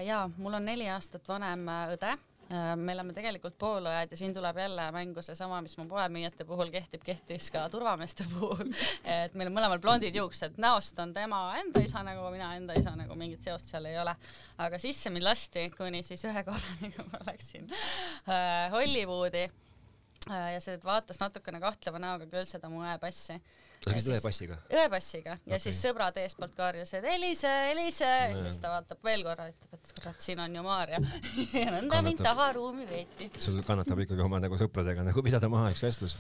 Jaa, 0.04 0.30
mul 0.36 0.58
on 0.58 0.64
neli 0.68 0.88
aastat 0.92 1.28
vanem 1.28 1.62
äh, 1.68 1.92
õde 1.94 2.10
äh, 2.12 2.72
me 2.76 2.92
oleme 2.92 3.14
tegelikult 3.16 3.56
poolõed 3.60 4.12
ja 4.12 4.18
siin 4.18 4.34
tuleb 4.36 4.58
jälle 4.60 4.84
mängu 4.92 5.22
seesama, 5.24 5.62
mis 5.64 5.76
mu 5.78 5.86
poemüüjate 5.88 6.44
puhul 6.48 6.72
kehtib, 6.74 7.02
kehtis 7.06 7.48
ka 7.54 7.62
turvameeste 7.72 8.26
puhul. 8.34 8.68
et 9.20 9.36
meil 9.38 9.48
on 9.48 9.56
mõlemal 9.56 9.80
blondid 9.80 10.16
juuksed, 10.16 10.58
näost 10.60 10.98
on 11.00 11.14
tema 11.16 11.40
enda 11.60 11.84
isa 11.84 12.04
nagu 12.06 12.28
mina 12.34 12.52
enda 12.58 12.76
isa 12.76 12.92
nagu 12.98 13.16
mingit 13.16 13.46
seost 13.46 13.72
seal 13.72 13.88
ei 13.88 13.96
ole. 14.02 14.14
aga 14.58 14.82
sisse 14.82 15.12
mind 15.14 15.24
lasti 15.24 15.70
kuni 15.76 16.02
siis 16.06 16.24
ühe 16.28 16.44
korrani, 16.44 16.92
kui 16.96 17.08
ma 17.12 17.24
läksin 17.30 17.72
äh, 17.72 18.68
Hollywoodi 18.76 19.46
äh, 19.46 20.52
ja 20.56 20.60
see 20.60 20.76
vaatas 20.84 21.22
natukene 21.22 21.62
kahtleva 21.64 22.02
näoga 22.02 22.28
küll 22.28 22.48
seda 22.48 22.68
mu 22.68 22.84
õepassi 22.84 23.40
sa 23.84 23.94
käisid 23.94 24.12
õepassiga? 24.16 24.56
õepassiga 24.68 25.32
ja 25.34 25.54
okay. 25.54 25.62
siis 25.64 25.80
sõbrad 25.84 26.18
eespoolt 26.20 26.52
karjusid, 26.56 27.00
et 27.00 27.14
Elise, 27.14 27.52
Elise 27.70 28.08
ja 28.08 28.42
siis 28.42 28.58
ta 28.60 28.72
vaatab 28.74 29.00
veel 29.06 29.24
korra, 29.24 29.48
ütleb, 29.52 29.78
et 29.78 29.92
kurat, 29.96 30.20
siin 30.24 30.42
on 30.44 30.58
ju 30.58 30.64
Maarja 30.66 31.00
ja 31.62 31.74
nõnda 31.76 32.02
mind 32.04 32.22
taharuumi 32.24 32.86
veeti. 32.90 33.30
sul 33.40 33.60
kannatab 33.66 34.02
ikkagi 34.04 34.24
oma 34.26 34.42
nagu 34.42 34.58
sõpradega 34.60 35.06
nagu 35.06 35.24
pidada 35.24 35.48
maha 35.52 35.72
üks 35.74 35.84
vestlus. 35.86 36.16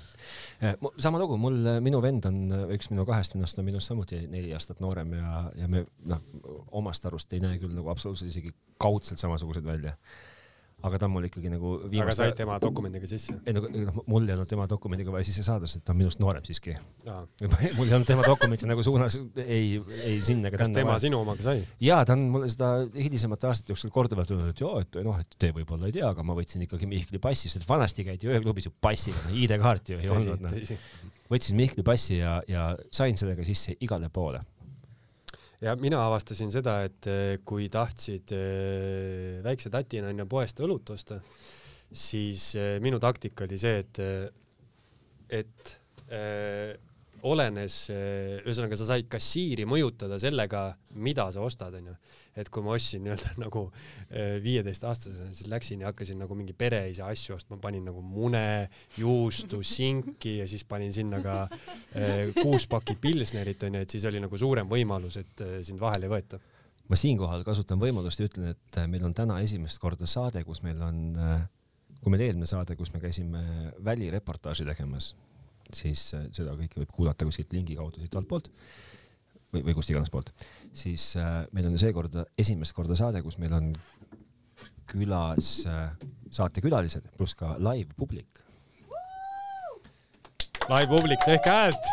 Eh, 0.64 0.74
sama 1.02 1.20
lugu, 1.20 1.36
mul, 1.40 1.60
minu 1.84 2.00
vend 2.04 2.30
on, 2.30 2.40
üks 2.76 2.90
minu 2.92 3.04
kahest 3.08 3.36
vennast 3.36 3.60
on 3.60 3.68
minust 3.68 3.92
samuti 3.92 4.22
neli 4.30 4.54
aastat 4.56 4.80
noorem 4.84 5.14
ja, 5.18 5.44
ja 5.60 5.70
me 5.70 5.84
noh, 6.08 6.24
omast 6.80 7.06
arust 7.08 7.32
ei 7.36 7.44
näe 7.44 7.60
küll 7.60 7.76
nagu 7.76 7.92
absoluutselt 7.92 8.32
isegi 8.32 8.54
kaudselt 8.80 9.20
samasugused 9.20 9.66
välja 9.66 9.96
aga 10.86 10.98
ta 11.00 11.08
on 11.08 11.14
mul 11.14 11.26
ikkagi 11.28 11.50
nagu 11.52 11.72
viimast... 11.84 12.20
aga 12.20 12.30
said 12.30 12.36
tema 12.38 12.56
dokumendiga 12.62 13.08
sisse? 13.10 13.34
ei 13.46 13.54
no 13.56 13.62
noh, 13.64 14.00
mul 14.10 14.28
ei 14.28 14.34
olnud 14.36 14.48
tema 14.50 14.66
dokumendiga 14.70 15.12
vaja 15.14 15.26
sisse 15.28 15.44
saada, 15.46 15.68
sest 15.70 15.84
ta 15.86 15.94
on 15.94 16.00
minust 16.00 16.20
noorem 16.22 16.44
siiski. 16.46 16.74
mul 17.78 17.90
ei 17.90 17.96
olnud 17.96 18.08
tema 18.08 18.24
dokumenti 18.26 18.68
nagu 18.68 18.84
suunas 18.86 19.18
ei, 19.44 19.80
ei 20.06 20.20
sinna 20.24 20.50
ega 20.50 20.60
tänna. 20.60 20.70
kas 20.70 20.74
tema 20.76 20.94
vaja. 20.94 21.04
sinu 21.06 21.20
omaga 21.20 21.44
sai? 21.46 21.64
jaa, 21.84 22.00
ta 22.08 22.16
on 22.16 22.26
mulle 22.34 22.50
seda 22.52 22.70
hilisemate 22.94 23.50
aastate 23.50 23.74
jooksul 23.74 23.92
korduvalt 23.94 24.32
öelnud, 24.34 24.54
et 24.54 24.64
joo, 24.64 24.76
et 24.84 25.00
noh, 25.04 25.18
et 25.20 25.38
te 25.40 25.52
võib-olla 25.56 25.90
ei 25.90 25.96
tea, 25.98 26.06
aga 26.08 26.24
ma 26.26 26.36
võtsin 26.38 26.64
ikkagi 26.66 26.88
Mihkli 26.90 27.20
passi, 27.22 27.52
sest 27.52 27.68
vanasti 27.68 28.06
käidi 28.06 28.30
ööklubis 28.30 28.70
ju 28.70 28.74
passiga, 28.80 29.28
ID-kaarti 29.36 29.96
ju 29.96 30.04
ei 30.04 30.12
olnud. 30.12 30.46
No. 30.46 30.78
võtsin 31.30 31.60
Mihkli 31.60 31.84
passi 31.86 32.20
ja, 32.22 32.38
ja 32.48 32.70
sain 32.94 33.20
sellega 33.20 33.44
sisse 33.46 33.76
igale 33.84 34.08
poole 34.12 34.42
ja 35.60 35.76
mina 35.80 36.02
avastasin 36.06 36.52
seda, 36.52 36.80
et 36.88 37.08
äh, 37.10 37.38
kui 37.44 37.68
tahtsid 37.72 38.34
äh, 38.36 39.40
väikse 39.44 39.72
tatina 39.72 40.12
onju 40.12 40.28
poest 40.30 40.62
õlut 40.64 40.94
osta, 40.94 41.20
siis 41.90 42.52
minu 42.82 43.00
taktika 43.02 43.48
oli 43.48 43.58
see, 43.58 43.80
et, 43.82 43.98
et 45.40 45.76
olenes, 47.28 47.74
ühesõnaga 47.90 48.76
sa 48.78 48.86
said 48.88 49.08
kassiiri 49.10 49.66
mõjutada 49.68 50.18
sellega, 50.20 50.70
mida 51.00 51.26
sa 51.32 51.42
ostad, 51.44 51.74
onju. 51.78 51.94
et 52.40 52.48
kui 52.48 52.64
ma 52.64 52.74
ostsin 52.76 53.02
nii-öelda 53.04 53.34
nagu 53.44 53.66
eh, 54.08 54.38
viieteistaastasena, 54.42 55.30
siis 55.36 55.50
läksin 55.50 55.84
ja 55.84 55.90
hakkasin 55.90 56.20
nagu 56.22 56.36
mingi 56.38 56.54
pereisa 56.56 57.10
asju 57.10 57.36
ostma, 57.36 57.58
panin 57.62 57.84
nagu 57.90 58.02
mune, 58.02 58.70
juustu, 58.98 59.62
sinki 59.76 60.38
ja 60.40 60.48
siis 60.50 60.64
panin 60.68 60.92
sinna 60.96 61.22
ka 61.24 61.36
eh, 61.94 62.32
kuus 62.40 62.68
pakki 62.70 62.96
pilsnerit 63.00 63.62
onju, 63.68 63.84
et 63.84 63.96
siis 63.96 64.06
oli 64.10 64.22
nagu 64.22 64.40
suurem 64.40 64.68
võimalus, 64.70 65.20
et 65.20 65.46
eh, 65.46 65.56
sind 65.66 65.82
vahele 65.82 66.08
ei 66.08 66.14
võeta. 66.16 66.42
ma 66.90 66.98
siinkohal 66.98 67.46
kasutan 67.46 67.80
võimalust 67.80 68.20
ja 68.20 68.28
ütlen, 68.30 68.52
et 68.54 68.82
meil 68.90 69.04
on 69.06 69.14
täna 69.14 69.40
esimest 69.44 69.78
korda 69.78 70.08
saade, 70.10 70.42
kus 70.44 70.62
meil 70.66 70.80
on, 70.82 71.02
kui 72.00 72.10
meil 72.10 72.28
eelmine 72.28 72.48
saade, 72.50 72.76
kus 72.76 72.90
me 72.94 73.02
käisime 73.02 73.42
välireportaaži 73.84 74.66
tegemas 74.66 75.12
siis 75.78 76.10
äh, 76.16 76.26
seda 76.34 76.54
kõike 76.58 76.82
võib 76.82 76.94
kuulata 76.94 77.28
kuskilt 77.28 77.52
lingi 77.56 77.76
kaudu 77.78 78.02
siit 78.02 78.14
altpoolt 78.18 78.50
või, 79.54 79.64
või 79.66 79.74
kust 79.76 79.92
iganes 79.92 80.12
poolt, 80.12 80.32
siis 80.76 81.12
äh, 81.20 81.42
meil 81.56 81.70
on 81.70 81.78
seekord 81.80 82.20
esimest 82.38 82.76
korda 82.76 82.98
saade, 82.98 83.22
kus 83.26 83.38
meil 83.42 83.54
on 83.56 83.72
külas 84.90 85.60
äh, 85.70 85.90
saatekülalised 86.34 87.10
pluss 87.16 87.36
ka 87.38 87.56
live 87.58 87.94
publik. 87.98 88.42
Live 90.70 90.90
publik, 90.90 91.22
tehke 91.26 91.50
häält 91.50 91.88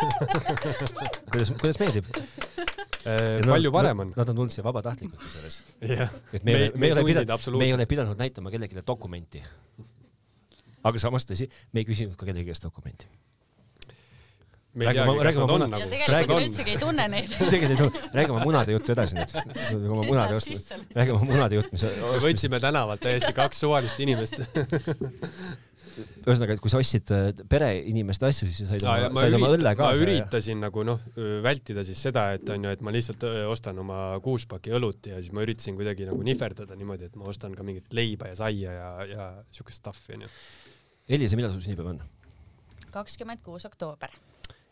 kuidas, 1.30 1.52
kuidas 1.60 1.78
meeldib 1.78 2.08
äh,? 2.16 3.40
palju 3.46 3.70
parem 3.74 4.02
on. 4.06 4.12
Nad 4.16 4.32
on 4.32 4.40
tulnud 4.40 4.54
siia 4.54 4.64
vabatahtlikult 4.66 5.20
kusjuures. 5.20 5.60
et 5.80 6.42
me, 6.42 6.52
me, 6.52 6.70
me, 6.74 6.74
me, 6.74 6.88
ei 6.88 6.94
ole 6.96 7.04
pidanud, 7.06 7.58
me 7.60 7.68
ei 7.68 7.76
ole 7.76 7.86
pidanud 7.90 8.18
näitama 8.18 8.50
kellelegi 8.50 8.82
dokumenti 8.86 9.44
aga 10.86 11.02
samas 11.02 11.26
tõsi, 11.28 11.48
me 11.74 11.82
ei 11.82 11.88
küsinud 11.88 12.16
ka 12.18 12.28
kellegi 12.28 12.50
käest 12.50 12.64
dokumenti. 12.66 13.08
me 14.74 14.86
ei 14.86 14.94
teagi, 14.94 15.16
kas 15.26 15.38
nad 15.40 15.52
on 15.56 15.64
nagu. 15.66 15.88
tegelikult 15.92 16.44
üldsegi 16.44 16.76
ei 16.76 16.82
tunne 16.82 17.08
neid. 17.10 17.32
tegelikult 17.54 17.72
ei 17.72 17.80
tunne, 17.80 18.12
räägi 18.18 18.34
oma 18.34 18.44
munade 18.44 18.76
juttu 18.76 18.94
edasi 18.94 19.18
nüüd. 19.18 19.34
oma 19.80 20.04
munade 20.04 20.38
juttu, 20.38 20.84
räägi 20.98 21.16
oma 21.16 21.32
munade 21.32 21.58
juttu, 21.58 21.74
mis. 21.74 21.88
me 22.12 22.20
võtsime 22.28 22.62
tänavalt 22.62 23.02
täiesti 23.02 23.34
kaks 23.36 23.66
suvalist 23.66 24.06
inimest 24.06 24.40
ühesõnaga, 26.00 26.54
et 26.54 26.62
kui 26.62 26.70
sa 26.72 26.78
ostsid 26.80 27.10
äh, 27.12 27.42
pereinimeste 27.50 28.28
asju, 28.28 28.48
siis 28.48 28.62
sa 28.62 28.68
said 28.70 28.84
oma, 28.86 29.24
said 29.24 29.36
oma 29.36 29.50
õlle 29.56 29.72
kaasa. 29.76 29.98
ma 29.98 30.06
üritasin 30.06 30.54
ja... 30.56 30.62
nagu 30.68 30.84
noh, 30.86 31.02
vältida 31.44 31.84
siis 31.84 32.00
seda, 32.06 32.28
et 32.38 32.54
onju, 32.54 32.72
et 32.72 32.84
ma 32.86 32.94
lihtsalt 32.94 33.26
ostan 33.50 33.82
oma 33.82 33.98
kuus 34.24 34.46
paki 34.48 34.72
õlut 34.78 35.10
ja 35.10 35.20
siis 35.20 35.34
ma 35.36 35.44
üritasin 35.44 35.76
kuidagi 35.76 36.08
nagu 36.08 36.22
nihverdada 36.24 36.78
niimoodi, 36.78 37.10
et 37.10 37.20
ma 37.20 37.28
ostan 37.32 37.58
ka 37.58 37.66
mingit 37.66 37.92
leiba 37.96 38.30
ja 38.30 38.38
saia 38.38 38.78
ja, 38.78 38.90
ja 39.10 39.30
siukest 39.50 39.82
stuff'i 39.82 40.16
onju 40.16 40.30
Elisa, 41.10 41.34
millal 41.38 41.54
sul 41.54 41.64
sünnipäev 41.64 41.94
on? 41.94 42.02
kakskümmend 42.90 43.42
kuus 43.42 43.64
oktoober. 43.66 44.12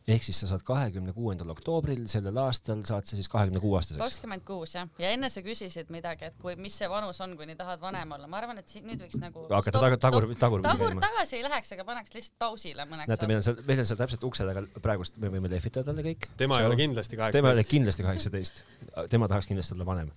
ehk 0.08 0.24
siis 0.24 0.38
sa 0.40 0.46
saad 0.48 0.62
kahekümne 0.66 1.12
kuuendal 1.12 1.50
oktoobril 1.52 2.06
sellel 2.10 2.38
aastal 2.42 2.80
saad 2.86 3.06
sa 3.06 3.18
siis 3.18 3.28
kahekümne 3.30 3.60
kuue 3.62 3.76
aastaseks? 3.78 4.00
kakskümmend 4.04 4.44
kuus 4.46 4.76
jah, 4.76 4.88
ja 5.02 5.10
enne 5.14 5.30
sa 5.34 5.42
küsisid 5.42 5.90
midagi, 5.94 6.30
et 6.30 6.38
kui, 6.42 6.54
mis 6.56 6.78
see 6.78 6.88
vanus 6.90 7.18
on, 7.26 7.34
kuni 7.38 7.56
tahad 7.58 7.82
vanem 7.82 8.14
olla, 8.16 8.30
ma 8.30 8.38
arvan, 8.40 8.62
et 8.62 8.70
siin 8.70 8.86
nüüd 8.86 9.02
võiks 9.02 9.18
nagu 9.22 9.46
hakata 9.50 9.82
tagur, 9.82 9.98
tagur, 10.06 10.28
tagur, 10.44 10.66
tagur 10.66 10.98
tagasi 11.02 11.40
ei 11.40 11.46
läheks, 11.46 11.74
aga 11.74 11.86
paneks 11.90 12.14
lihtsalt 12.14 12.38
pausile 12.46 12.86
mõneks 12.90 13.12
näete, 13.12 13.30
meil 13.30 13.42
on 13.42 13.46
seal, 13.48 13.62
meil 13.70 13.82
on 13.82 13.90
seal 13.90 14.02
täpselt 14.02 14.28
ukse 14.30 14.46
taga 14.48 14.66
praegust, 14.82 15.18
me 15.22 15.30
võime 15.34 15.50
lehvitada 15.50 15.90
talle 15.90 16.06
kõik. 16.06 16.30
tema 16.38 16.62
ei 16.62 16.70
ole 16.70 16.78
kindlasti 16.78 17.18
kaheksateist. 17.18 17.42
tema 17.42 17.54
ei 17.54 17.60
ole 17.60 17.70
kindlasti 17.74 18.06
kaheksateist. 18.06 18.64
tema 19.10 19.30
tahaks 19.34 19.50
kindlasti 19.50 19.78
olla 19.78 19.90
vanem 19.90 20.14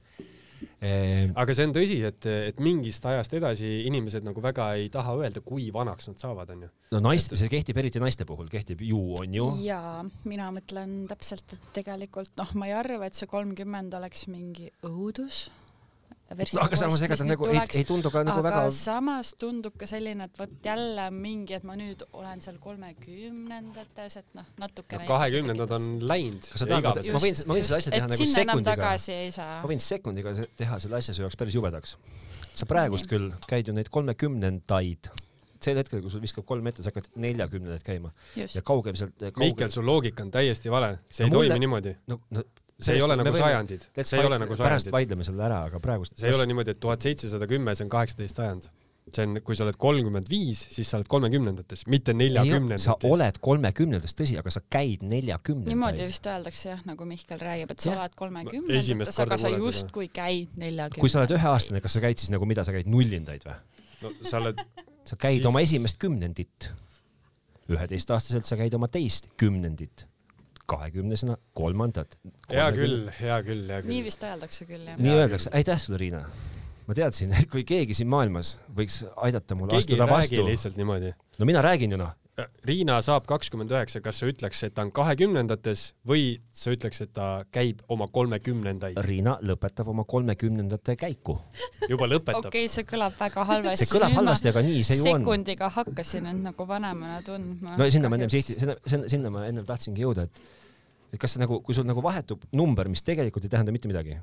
aga 0.82 1.54
see 1.54 1.68
on 1.68 1.74
tõsi, 1.76 2.00
et, 2.08 2.26
et 2.52 2.62
mingist 2.64 3.06
ajast 3.06 3.36
edasi 3.38 3.70
inimesed 3.86 4.26
nagu 4.26 4.42
väga 4.42 4.72
ei 4.80 4.90
taha 4.94 5.14
öelda, 5.20 5.44
kui 5.46 5.70
vanaks 5.74 6.10
nad 6.10 6.22
saavad, 6.22 6.50
onju. 6.56 6.70
no 6.96 7.04
naiste, 7.06 7.38
see 7.38 7.52
kehtib 7.52 7.78
eriti 7.78 8.02
naiste 8.02 8.26
puhul, 8.26 8.50
kehtib 8.50 8.82
ju, 8.86 9.02
on 9.22 9.38
ju. 9.38 9.48
jaa, 9.66 10.02
mina 10.26 10.50
mõtlen 10.56 11.04
täpselt, 11.12 11.54
et 11.54 11.72
tegelikult 11.78 12.34
noh, 12.42 12.56
ma 12.58 12.72
ei 12.72 12.78
arva, 12.80 13.06
et 13.06 13.18
see 13.18 13.30
kolmkümmend 13.30 13.94
oleks 14.00 14.26
mingi 14.32 14.72
õudus 14.88 15.50
no 16.32 16.64
aga 16.64 16.80
samas 16.80 17.04
ega 17.06 17.18
ta 17.20 17.28
nagu 17.28 17.48
ei, 17.52 17.62
ei 17.80 17.86
tundu 17.88 18.12
ka 18.14 18.24
nagu 18.28 18.42
aga 18.42 18.48
väga. 18.48 18.74
samas 18.76 19.34
tundub 19.40 19.78
ka 19.80 19.90
selline, 19.90 20.28
et 20.30 20.40
vot 20.40 20.54
jälle 20.66 21.08
mingi, 21.16 21.56
et 21.58 21.66
ma 21.68 21.78
nüüd 21.80 22.04
olen 22.18 22.44
seal 22.44 22.60
kolmekümnendates, 22.64 24.20
et 24.22 24.38
noh, 24.38 24.48
natukene. 24.62 25.08
kahekümnendad 25.10 25.76
on 25.78 25.90
läinud. 26.12 26.52
kas 26.54 26.64
sa 26.64 26.70
tahad, 26.70 27.02
ma 27.16 27.24
võin, 27.24 27.42
ma 27.48 27.58
võin 27.58 27.68
selle 27.68 27.82
asja 27.82 27.96
teha 27.96 28.12
nagu 28.12 28.30
sekundiga. 28.36 28.94
ma 29.50 29.74
võin 29.74 29.84
sekundiga 29.88 30.38
teha 30.60 30.80
selle 30.84 31.02
asja 31.02 31.18
su 31.18 31.26
jaoks 31.26 31.40
päris 31.40 31.58
jubedaks. 31.58 31.98
sa 32.54 32.70
praegust 32.70 33.10
küll 33.12 33.32
käid 33.50 33.70
ju 33.70 33.76
neid 33.76 33.92
kolmekümnendaid 33.94 35.12
sel 35.62 35.78
hetkel, 35.78 36.02
kui 36.02 36.10
sul 36.10 36.24
viskab 36.24 36.46
kolm 36.48 36.66
ette, 36.72 36.82
sa 36.84 36.90
hakkad 36.90 37.12
neljakümnendat 37.22 37.84
käima 37.86 38.12
Just. 38.36 38.58
ja 38.58 38.64
kaugem 38.66 38.98
sealt 38.98 39.14
kaugem.... 39.20 39.44
Mihkel, 39.44 39.70
su 39.74 39.84
loogika 39.86 40.26
on 40.26 40.32
täiesti 40.34 40.72
vale, 40.74 40.96
see 41.10 41.28
no, 41.28 41.28
ei 41.28 41.36
mulle... 41.36 41.52
toimi 41.52 41.66
niimoodi. 41.66 41.94
no, 42.10 42.18
no 42.34 42.46
see 42.82 42.98
ei 42.98 43.04
ole 43.06 43.18
nagu 43.20 43.34
sajandid, 43.36 43.88
see 44.02 44.20
ei 44.20 44.28
ole 44.28 44.38
nagu 44.42 44.56
sajandid. 44.56 44.68
pärast 44.68 44.94
vaidleme 44.94 45.26
selle 45.28 45.44
ära, 45.48 45.64
aga 45.70 45.82
praegust. 45.84 46.16
see 46.20 46.30
ei 46.32 46.38
ole 46.38 46.48
niimoodi, 46.50 46.76
et 46.76 46.80
tuhat 46.82 47.04
seitsesada 47.04 47.48
kümme, 47.50 47.76
see 47.78 47.86
on 47.86 47.92
kaheksateist 47.94 48.42
sajand. 48.42 48.68
see 49.12 49.26
on, 49.26 49.40
kui 49.46 49.58
sa 49.58 49.66
oled 49.66 49.78
kolmkümmend 49.82 50.30
viis, 50.32 50.62
siis 50.76 50.92
sa 50.92 51.00
oled 51.00 51.10
kolmekümnendates, 51.12 51.84
mitte 51.92 52.14
neljakümnendates. 52.18 52.86
sa 52.90 52.96
oled 53.10 53.40
kolmekümnendates, 53.44 54.16
tõsi, 54.18 54.38
aga 54.40 54.54
sa 54.54 54.64
käid 54.66 55.06
neljakümnendates. 55.06 55.74
niimoodi 55.74 56.06
vist 56.10 56.30
öeldakse 56.32 56.70
jah, 56.70 56.86
nagu 56.90 57.08
Mihkel 57.10 57.42
räägib, 57.42 57.74
et 57.74 57.84
sa 57.84 57.92
ja. 57.92 57.98
oled 58.00 58.16
kolmekümnendates, 58.22 59.20
aga 59.26 59.42
sa 59.42 59.52
justkui 59.56 60.12
käid 60.14 60.54
neljakümnendates. 60.56 61.02
kui 61.02 61.14
sa 61.14 61.24
oled 61.24 61.36
üheaastane, 61.38 61.82
kas 61.84 61.98
sa 61.98 62.06
käid 62.06 62.22
siis 62.22 62.34
nagu, 62.34 62.48
mida 62.50 62.66
sa 62.68 62.76
käid, 62.76 62.90
nullindaid 62.92 63.50
või? 63.50 63.58
no 64.06 64.14
sa 64.26 64.40
oled 64.42 64.62
sa 65.06 65.18
käid 65.18 65.42
siis... 65.42 65.50
oma 65.50 65.66
esimest 65.66 66.00
kümnendit. 66.02 66.72
üheteistaastaselt 67.72 68.48
sa 68.48 68.58
käid 68.60 68.74
oma 68.78 68.90
teist 68.92 69.30
kümnendit 69.40 70.06
kahekümnesena 70.72 71.38
kolmandat. 71.58 72.18
hea 72.52 72.70
küll, 72.76 73.12
hea 73.20 73.42
küll, 73.48 73.68
hea 73.68 73.84
küll. 73.84 73.94
nii 73.94 74.08
vist 74.08 74.26
öeldakse 74.28 74.68
küll, 74.70 74.88
jah. 74.88 75.00
nii 75.02 75.20
öeldakse, 75.20 75.52
aitäh 75.58 75.80
sulle, 75.82 76.00
Riina. 76.02 76.24
ma 76.88 76.98
teadsin, 76.98 77.36
et 77.38 77.50
kui 77.52 77.66
keegi 77.68 77.98
siin 77.98 78.10
maailmas 78.12 78.56
võiks 78.78 79.04
aidata 79.28 79.58
mul 79.58 79.72
keegi 79.72 79.86
astuda 79.86 80.10
vastu. 80.10 80.44
lihtsalt 80.48 80.80
niimoodi. 80.80 81.14
no 81.40 81.50
mina 81.50 81.64
räägin 81.66 81.98
ju 81.98 82.02
noh 82.02 82.16
Riina 82.66 82.96
saab 83.04 83.26
kakskümmend 83.30 83.74
üheksa, 83.74 84.00
kas 84.04 84.22
sa 84.22 84.28
ütleks, 84.30 84.62
et 84.64 84.74
ta 84.76 84.86
on 84.86 84.92
kahekümnendates 84.96 85.84
või 86.08 86.38
sa 86.56 86.72
ütleks, 86.74 87.02
et 87.04 87.12
ta 87.16 87.28
käib 87.54 87.82
oma 87.92 88.08
kolmekümnendaid? 88.14 89.00
Riina 89.06 89.36
lõpetab 89.44 89.92
oma 89.92 90.06
kolmekümnendate 90.08 90.96
käiku. 91.00 91.38
juba 91.92 92.08
lõpetab? 92.08 92.48
okei 92.48 92.66
okay,, 92.66 92.72
see 92.72 92.88
kõlab 92.88 93.18
väga 93.20 93.46
halvasti. 93.52 93.84
see 93.84 93.92
kõlab 93.92 94.16
halvasti, 94.22 94.52
aga 94.54 94.64
nii 94.70 94.88
see 94.88 95.00
ju 95.02 95.10
on. 95.10 95.20
sekundiga 95.20 95.70
hakkasin 95.76 96.32
end 96.32 96.48
nagu 96.48 96.68
vanemana 96.68 97.20
tundma. 97.28 97.76
no 97.78 97.90
sinna 97.92 98.10
ma 98.10 98.20
ennem 98.20 98.34
sihti, 98.34 98.58
sinna, 98.64 99.06
sinna 99.12 99.34
ma 99.34 99.46
ennem 99.50 99.68
tahtsingi 99.68 100.08
jõuda, 100.08 100.30
et 100.30 100.42
et 101.12 101.20
kas 101.20 101.36
see 101.36 101.42
nagu, 101.44 101.60
kui 101.66 101.76
sul 101.76 101.88
nagu 101.88 102.04
vahetub 102.04 102.44
number, 102.56 102.90
mis 102.92 103.04
tegelikult 103.06 103.46
ei 103.46 103.52
tähenda 103.54 103.74
mitte 103.76 103.92
midagi, 103.92 104.18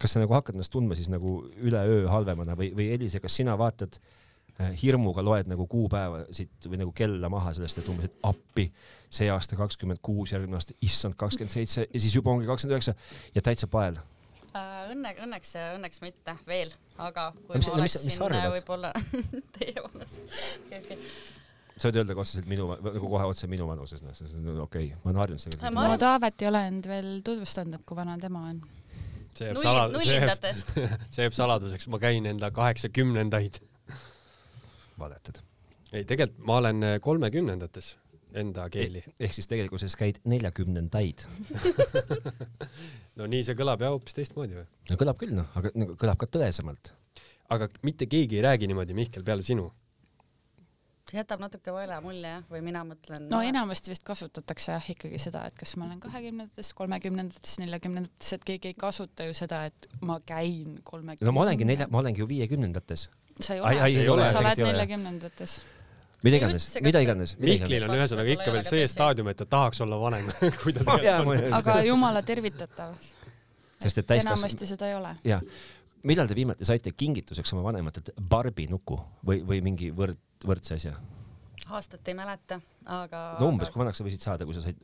kas 0.00 0.16
sa 0.16 0.22
nagu 0.22 0.34
hakkad 0.36 0.56
ennast 0.56 0.72
tundma 0.74 0.96
siis 0.98 1.10
nagu 1.12 1.42
üleöö 1.62 2.06
halvemana 2.10 2.56
või, 2.58 2.72
või 2.76 2.90
Elise, 2.96 3.20
kas 3.22 3.36
sina 3.40 3.56
vaatad 3.60 3.98
äh, 3.98 4.72
hirmuga 4.80 5.24
loed 5.24 5.50
nagu 5.50 5.68
kuupäeva 5.70 6.24
siit 6.34 6.68
või 6.68 6.80
nagu 6.82 6.94
kella 6.96 7.30
maha 7.32 7.54
sellest, 7.56 7.80
et 7.80 7.92
umbes, 7.92 8.10
et 8.10 8.26
appi, 8.26 8.70
see 9.14 9.28
aasta 9.30 9.58
kakskümmend 9.60 10.02
kuus, 10.04 10.32
järgmine 10.34 10.58
aasta, 10.58 10.76
issand, 10.84 11.18
kakskümmend 11.20 11.54
seitse 11.54 11.86
ja 11.86 12.00
siis 12.00 12.16
juba 12.16 12.34
ongi 12.34 12.48
kakskümmend 12.50 12.78
üheksa 12.78 12.96
ja 13.36 13.44
täitsa 13.44 13.70
pael 13.70 14.00
uh,. 14.00 14.10
Õnne, 14.84 15.14
õnneks, 15.24 15.54
õnneks 15.74 16.02
mitte 16.04 16.34
veel, 16.46 16.68
aga 17.00 17.30
kui 17.46 17.56
mis, 17.56 17.70
ma 17.72 17.78
oleksin 17.80 18.52
võib-olla 18.52 18.90
teie 19.56 19.80
vanust 19.80 20.20
okay,. 20.26 20.82
Okay 20.82 20.98
sa 21.84 21.90
võid 21.90 22.00
öelda 22.00 22.16
ka 22.16 22.24
otseselt 22.24 22.48
minu, 22.48 22.68
nagu 22.72 23.10
kohe 23.12 23.26
otse 23.28 23.48
minu 23.50 23.66
vanuses, 23.68 24.02
noh, 24.04 24.14
see 24.16 24.28
on 24.40 24.62
okei 24.64 24.88
okay., 24.88 25.02
ma 25.02 25.10
olen 25.10 25.20
harjunud 25.22 25.44
sellega. 25.44 25.72
no 25.74 25.98
Taavet 26.00 26.44
ei 26.44 26.50
ole 26.50 26.62
end 26.70 26.88
veel 26.88 27.10
tutvustanud, 27.26 27.78
et 27.78 27.88
kui 27.88 27.98
vana 27.98 28.16
tema 28.20 28.46
on. 28.50 28.62
see 29.36 29.50
jääb 29.50 29.60
salad-, 29.64 29.98
see 30.00 30.16
jääb, 30.16 30.46
see 31.14 31.26
jääb 31.26 31.36
saladuseks, 31.36 31.90
ma 31.92 32.00
käin 32.02 32.30
enda 32.30 32.50
kaheksakümnendaid. 32.54 33.60
valetad. 34.98 35.42
ei, 35.92 36.06
tegelikult 36.08 36.40
ma 36.48 36.58
olen 36.62 36.88
kolmekümnendates 37.04 37.94
enda 38.34 38.66
keeli 38.72 39.04
eh,. 39.04 39.12
ehk 39.26 39.36
siis 39.36 39.46
tegelikkuses 39.50 39.94
käid 39.98 40.16
neljakümnendaid 40.26 41.22
no 43.18 43.28
nii 43.30 43.44
see 43.46 43.54
kõlab 43.58 43.84
ja 43.84 43.92
hoopis 43.94 44.16
teistmoodi 44.16 44.58
või? 44.58 44.66
no 44.90 44.98
kõlab 44.98 45.20
küll 45.20 45.36
noh, 45.36 45.52
aga 45.58 45.70
nagu 45.78 45.94
kõlab 46.00 46.18
ka 46.18 46.26
tõesemalt. 46.38 46.90
aga 47.54 47.68
mitte 47.86 48.08
keegi 48.10 48.40
ei 48.40 48.46
räägi 48.48 48.70
niimoodi, 48.70 48.96
Mihkel, 48.96 49.26
peale 49.26 49.46
sinu 49.46 49.68
jätab 51.14 51.42
natuke 51.42 51.72
vale 51.74 51.98
mulje 52.04 52.30
jah, 52.30 52.46
või 52.50 52.62
mina 52.66 52.84
mõtlen. 52.86 53.28
no 53.30 53.40
enamasti 53.44 53.92
vist 53.92 54.04
kasutatakse 54.06 54.72
jah 54.74 54.90
ikkagi 54.94 55.20
seda, 55.22 55.44
et 55.50 55.56
kas 55.58 55.76
ma 55.80 55.88
olen 55.88 56.00
kahekümnendates, 56.02 56.72
kolmekümnendates, 56.78 57.58
neljakümnendates, 57.62 58.32
et 58.38 58.48
keegi 58.50 58.72
ei 58.72 58.78
kasuta 58.78 59.28
ju 59.28 59.36
seda, 59.36 59.64
et 59.70 59.88
ma 60.00 60.18
käin 60.26 60.80
kolmekümnendates. 60.82 61.28
no 61.28 61.36
ma 61.36 61.46
olengi 61.46 61.68
nelja, 61.68 61.88
ma 61.90 62.02
olengi 62.02 62.24
ju 62.24 62.28
viiekümnendates. 62.30 63.08
sa 63.40 63.54
ei 63.54 63.64
ole, 64.08 64.28
sa 64.30 64.42
oled 64.42 64.62
neljakümnendates 64.66 65.60
mida 66.24 66.40
iganes, 66.40 66.66
mida 66.80 67.02
iganes. 67.04 67.34
Mihklil 67.40 67.84
on 67.84 67.94
ühesõnaga 67.98 68.32
ikka 68.32 68.52
veel 68.54 68.64
see 68.66 68.86
staadium, 68.88 69.28
et 69.32 69.38
ta 69.42 69.46
tahaks 69.56 69.82
olla 69.84 69.98
vanem 70.00 70.30
kui 70.62 70.72
ta 70.72 70.84
tegelikult 70.86 71.44
on. 71.50 71.56
aga 71.60 71.78
jumala 71.84 72.22
tervitatav. 72.24 72.94
sest 73.76 74.00
et 74.00 74.06
täiskasvanud. 74.06 74.38
enamasti 74.38 74.68
seda 74.70 74.88
ei 74.88 74.96
ole. 74.96 75.16
jah. 75.28 75.44
Millal 76.08 76.28
te 76.30 76.36
viimati 76.36 76.66
saite 76.68 76.92
kingituseks 76.96 77.54
oma 77.56 77.64
vanematelt 77.70 78.12
Barbi 78.20 78.68
nuku 78.70 78.98
või, 79.26 79.42
või 79.46 79.60
mingi 79.64 79.90
võrd, 79.94 80.20
võrdse 80.44 80.78
asja? 80.78 80.94
aastat 81.72 82.08
ei 82.10 82.16
mäleta, 82.18 82.58
aga. 82.92 83.20
no 83.40 83.48
umbes, 83.48 83.70
kui 83.72 83.80
vanaks 83.80 84.00
sa 84.00 84.04
võisid 84.04 84.24
saada, 84.24 84.44
kui 84.44 84.56
sa 84.56 84.60
said 84.66 84.80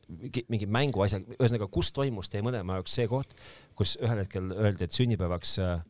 mingi 0.48 0.68
mänguasja, 0.70 1.20
ühesõnaga, 1.36 1.68
kus 1.72 1.90
toimus 1.92 2.30
teie 2.32 2.44
mõlema 2.46 2.78
jaoks 2.78 2.94
see 2.96 3.08
koht, 3.10 3.34
kus 3.76 3.96
ühel 4.00 4.22
hetkel 4.22 4.48
öeldi, 4.54 4.86
et 4.86 4.96
sünnipäevaks 4.96 5.58
äh, 5.60 5.82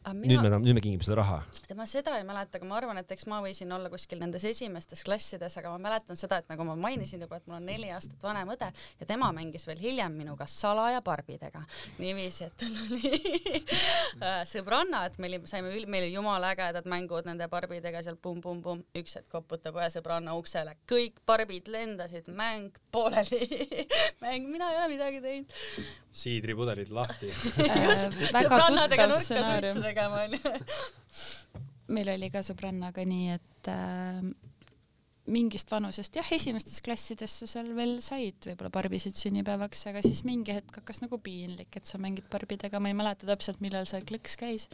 Mina... 0.00 0.40
nüüd 0.40 0.46
me 0.48 0.58
nüüd 0.64 0.76
me 0.78 0.80
kingime 0.80 1.04
seda 1.04 1.18
raha. 1.18 1.38
ma 1.76 1.84
seda 1.88 2.14
ei 2.16 2.24
mäleta, 2.24 2.56
aga 2.56 2.66
ma 2.68 2.78
arvan, 2.80 2.98
et 3.02 3.10
eks 3.12 3.26
ma 3.28 3.42
võisin 3.44 3.70
olla 3.76 3.90
kuskil 3.92 4.18
nendes 4.22 4.42
esimestes 4.48 5.04
klassides, 5.04 5.56
aga 5.60 5.72
ma 5.74 5.78
mäletan 5.90 6.16
seda, 6.16 6.38
et 6.40 6.48
nagu 6.48 6.64
ma 6.64 6.74
mainisin 6.76 7.20
juba, 7.20 7.36
et 7.36 7.46
mul 7.48 7.58
on 7.58 7.68
neli 7.68 7.90
aastat 7.92 8.24
vanem 8.24 8.48
õde 8.54 8.70
ja 8.72 9.08
tema 9.08 9.28
mängis 9.36 9.68
veel 9.68 9.78
hiljem 9.82 10.16
minuga 10.16 10.48
salaja 10.48 11.02
barbidega. 11.04 11.62
niiviisi, 12.00 12.48
et 12.48 12.56
tal 12.62 12.78
oli 12.86 13.12
äh, 14.26 14.40
sõbranna, 14.48 15.04
et 15.10 15.20
meil 15.22 15.36
saime, 15.50 15.74
meil 15.84 16.08
oli 16.08 16.14
jumala 16.16 16.54
ägedad 16.56 16.88
mängud 16.90 17.28
nende 17.28 17.48
barbidega 17.52 18.02
seal 18.06 18.16
pum-pum-pum, 18.16 18.82
üks 18.96 19.18
hetk 19.20 19.28
koputab 19.36 19.76
ühe 19.82 19.90
sõbranna 19.92 20.34
uksele, 20.40 20.78
kõik 20.90 21.20
barbid 21.28 21.68
lendasid, 21.68 22.32
mäng 22.32 22.80
pooleli 22.90 23.44
mäng, 24.24 24.48
mina 24.48 24.72
ei 24.72 24.80
ole 24.80 24.88
midagi 24.96 25.20
teinud. 25.24 25.60
Siidripudelid 26.12 26.90
lahti 26.94 27.30
just, 27.86 28.16
sõbrannadega 28.34 29.08
nurka 29.10 29.24
suitsuda 29.24 29.74
tegema 29.84 30.24
onju. 30.26 30.54
meil 31.94 32.14
oli 32.16 32.30
ka 32.34 32.42
sõbrannaga 32.46 33.04
nii, 33.06 33.36
et 33.38 33.70
äh, 33.70 34.22
mingist 35.30 35.70
vanusest 35.70 36.16
jah, 36.18 36.32
esimestes 36.34 36.80
klassides 36.84 37.34
sa 37.42 37.48
seal 37.50 37.70
veel 37.76 37.98
said 38.04 38.48
võib-olla 38.48 38.72
barbisid 38.74 39.18
sünnipäevaks, 39.18 39.86
aga 39.90 40.02
siis 40.04 40.24
mingi 40.26 40.54
hetk 40.56 40.80
hakkas 40.80 41.02
nagu 41.04 41.20
piinlik, 41.22 41.70
et 41.76 41.86
sa 41.86 42.00
mängid 42.02 42.26
barbidega, 42.32 42.80
ma 42.82 42.90
ei 42.90 42.98
mäleta 42.98 43.28
täpselt, 43.28 43.60
millal 43.64 43.86
see 43.88 44.02
klõks 44.08 44.36
käis. 44.40 44.68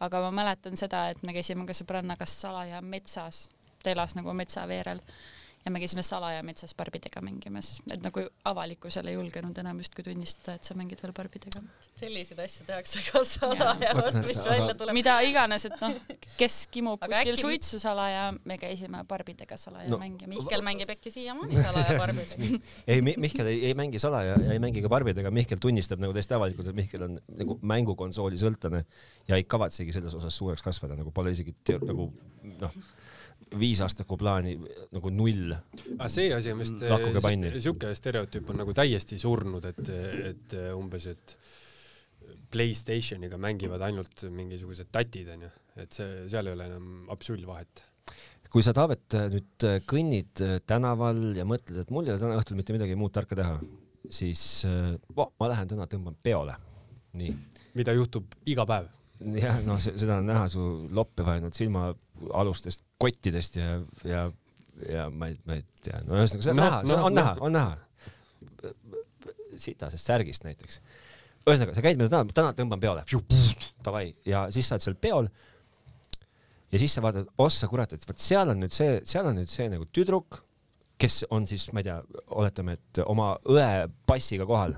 aga 0.00 0.22
ma 0.24 0.30
mäletan 0.32 0.78
seda, 0.80 1.10
et 1.12 1.20
me 1.26 1.34
käisime 1.36 1.66
ka 1.68 1.76
sõbrannaga 1.76 2.24
salaja 2.28 2.80
metsas, 2.80 3.48
ta 3.82 3.92
elas 3.92 4.16
nagu 4.16 4.32
metsaveerel 4.36 5.02
ja 5.64 5.70
me 5.70 5.80
käisime 5.80 6.02
salaja 6.04 6.42
metsas 6.46 6.72
barbidega 6.76 7.20
mängimas, 7.24 7.74
et 7.92 8.00
nagu 8.04 8.22
avalikkusele 8.48 9.12
ei 9.12 9.16
julgenud 9.18 9.58
enam 9.60 9.80
justkui 9.82 10.04
tunnistada, 10.06 10.56
et 10.56 10.68
sa 10.68 10.76
mängid 10.78 11.02
veel 11.04 11.12
barbidega. 11.16 11.60
selliseid 12.00 12.40
asju 12.44 12.64
tehakse 12.68 13.02
ka 13.04 13.20
salaja, 13.28 13.92
vot 13.98 14.16
mis 14.24 14.40
välja 14.46 14.74
tuleb. 14.74 14.96
mida 14.96 15.18
iganes, 15.26 15.66
et 15.68 15.76
noh, 15.82 15.98
kes 16.38 16.62
kimub 16.72 17.02
Aga 17.04 17.12
kuskil 17.18 17.34
äkki... 17.34 17.42
suitsu 17.42 17.80
salaja, 17.82 18.30
me 18.48 18.56
käisime 18.60 19.02
barbidega 19.08 19.58
salaja 19.60 19.90
no, 19.92 19.98
mängimas. 20.00 20.38
Mihkel 20.38 20.64
mängib 20.64 20.94
äkki 20.96 21.12
siiamaani 21.12 21.60
salaja 21.66 21.98
barbidega 22.00 22.62
ei, 22.86 23.04
Mihkel 23.10 23.52
ei, 23.52 23.60
ei 23.70 23.76
mängi 23.76 24.00
salaja 24.00 24.38
ja 24.40 24.56
ei 24.56 24.62
mängi 24.62 24.84
ka 24.84 24.92
barbidega, 24.92 25.34
Mihkel 25.34 25.60
tunnistab 25.60 26.00
nagu 26.00 26.16
täiesti 26.16 26.38
avalikult, 26.38 26.72
et 26.72 26.80
Mihkel 26.80 27.04
on 27.04 27.20
nagu 27.36 27.58
mängukonsooli 27.60 28.40
sõltlane 28.40 28.86
ja 29.28 29.36
ei 29.36 29.44
kavatsegi 29.44 29.92
selles 29.92 30.16
osas 30.16 30.40
suureks 30.40 30.64
kasvada, 30.64 30.96
nagu 30.96 31.12
pole 31.12 31.36
isegi 31.36 31.52
nagu 31.84 32.08
noh 32.64 32.80
viisaastaku 33.58 34.16
plaani 34.20 34.54
nagu 34.94 35.10
null. 35.14 35.54
aga 35.96 36.08
see 36.12 36.30
asi 36.34 36.52
on 36.52 36.62
vist, 36.62 36.84
sihuke 37.58 37.94
stereotüüp 37.96 38.52
on 38.52 38.62
nagu 38.62 38.74
täiesti 38.76 39.18
surnud, 39.20 39.66
et, 39.72 39.92
et 40.30 40.56
umbes, 40.76 41.10
et 41.10 41.36
Playstationiga 42.50 43.38
mängivad 43.38 43.82
ainult 43.86 44.24
mingisugused 44.34 44.88
tatid 44.90 45.28
onju, 45.36 45.50
et 45.82 45.94
see, 45.94 46.24
seal 46.30 46.50
ei 46.50 46.56
ole 46.56 46.66
enam 46.66 47.10
absoluutvahet 47.14 47.84
kui 48.50 48.64
sa, 48.66 48.74
Taavet, 48.74 49.14
nüüd 49.30 49.66
kõnnid 49.88 50.42
tänaval 50.66 51.20
ja 51.38 51.46
mõtled, 51.46 51.84
et 51.84 51.92
mul 51.94 52.08
ei 52.08 52.14
ole 52.14 52.22
täna 52.22 52.38
õhtul 52.40 52.58
mitte 52.58 52.74
midagi 52.74 52.96
muud 52.98 53.14
tarka 53.14 53.38
teha, 53.38 53.60
siis 54.10 54.64
oh, 54.66 55.30
ma 55.38 55.50
lähen 55.52 55.70
täna 55.70 55.86
tõmban 55.90 56.16
peole. 56.22 56.56
nii. 57.14 57.34
mida 57.78 57.94
juhtub 57.94 58.34
iga 58.50 58.66
päev? 58.66 58.90
jah, 59.20 59.60
noh, 59.66 59.78
seda 59.80 60.18
on 60.18 60.28
näha 60.30 60.48
su 60.50 60.64
loppe 60.96 61.24
vajunud 61.26 61.54
silmaalustest 62.20 62.82
kottidest 62.98 63.56
ja, 63.56 63.80
ja, 64.04 64.32
ja 64.88 65.10
ma 65.10 65.30
ei, 65.30 65.36
ma 65.46 65.58
ei 65.58 65.64
tea, 65.82 66.00
no 66.06 66.18
ühesõnaga 66.18 66.44
see 66.44 66.52
on 66.52 66.60
no, 66.60 66.64
näha 66.64 66.82
no,, 66.82 66.98
on 67.04 67.14
no. 67.14 67.20
näha, 67.20 67.36
on 67.40 67.56
näha. 67.56 67.76
sitasest 69.60 70.06
särgist 70.06 70.44
näiteks. 70.44 70.80
ühesõnaga, 71.46 71.76
sa 71.76 71.84
käid 71.84 72.00
meil 72.00 72.10
täna, 72.12 72.24
täna 72.34 72.52
tõmban 72.56 72.82
peole, 72.82 73.04
davai, 73.84 74.10
ja 74.26 74.46
siis 74.54 74.68
sa 74.68 74.76
oled 74.76 74.86
seal 74.86 75.00
peol. 75.00 75.30
ja 76.72 76.82
siis 76.82 76.94
sa 76.94 77.04
vaatad, 77.04 77.32
ossa 77.38 77.68
kurat, 77.70 77.92
et 77.96 78.06
vot 78.08 78.20
seal 78.20 78.52
on 78.52 78.62
nüüd 78.64 78.76
see, 78.76 79.00
seal 79.08 79.30
on 79.30 79.40
nüüd 79.40 79.50
see 79.50 79.68
nagu 79.72 79.88
tüdruk, 79.90 80.42
kes 81.00 81.24
on 81.32 81.48
siis, 81.48 81.70
ma 81.72 81.80
ei 81.80 81.88
tea, 81.88 81.98
oletame, 82.36 82.76
et 82.76 83.04
oma 83.06 83.32
õe 83.48 83.88
passiga 84.06 84.46
kohal. 84.48 84.76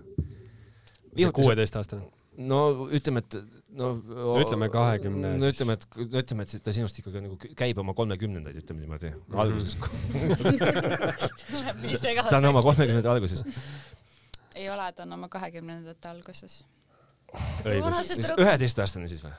kuueteistaastane 1.13 2.07
no 2.39 2.89
ütleme, 2.91 3.21
et 3.21 3.37
no 3.77 4.01
ütleme 4.41 4.69
kahekümne. 4.73 5.39
no 5.41 5.49
ütleme, 5.53 5.73
et 5.77 5.87
no 5.97 6.19
ütleme, 6.23 6.43
et 6.47 6.65
ta 6.65 6.73
sinust 6.73 6.99
ikkagi 7.03 7.21
nagu 7.27 7.37
käib 7.59 7.79
oma 7.83 7.95
kolmekümnendaid, 7.97 8.57
ütleme 8.63 8.81
niimoodi 8.85 9.11
mm, 9.11 9.21
-hmm. 9.29 9.41
alguses 9.41 9.77
ta 12.31 12.37
on 12.39 12.45
oma 12.53 12.63
kolmekümnendate 12.63 13.09
alguses. 13.09 13.45
ei 14.55 14.71
ole, 14.71 14.93
ta 14.93 15.03
on 15.03 15.13
oma 15.19 15.29
kahekümnendate 15.29 16.09
alguses. 16.09 16.65
üheteistaastane 18.39 19.09
siis 19.09 19.25
või? 19.25 19.33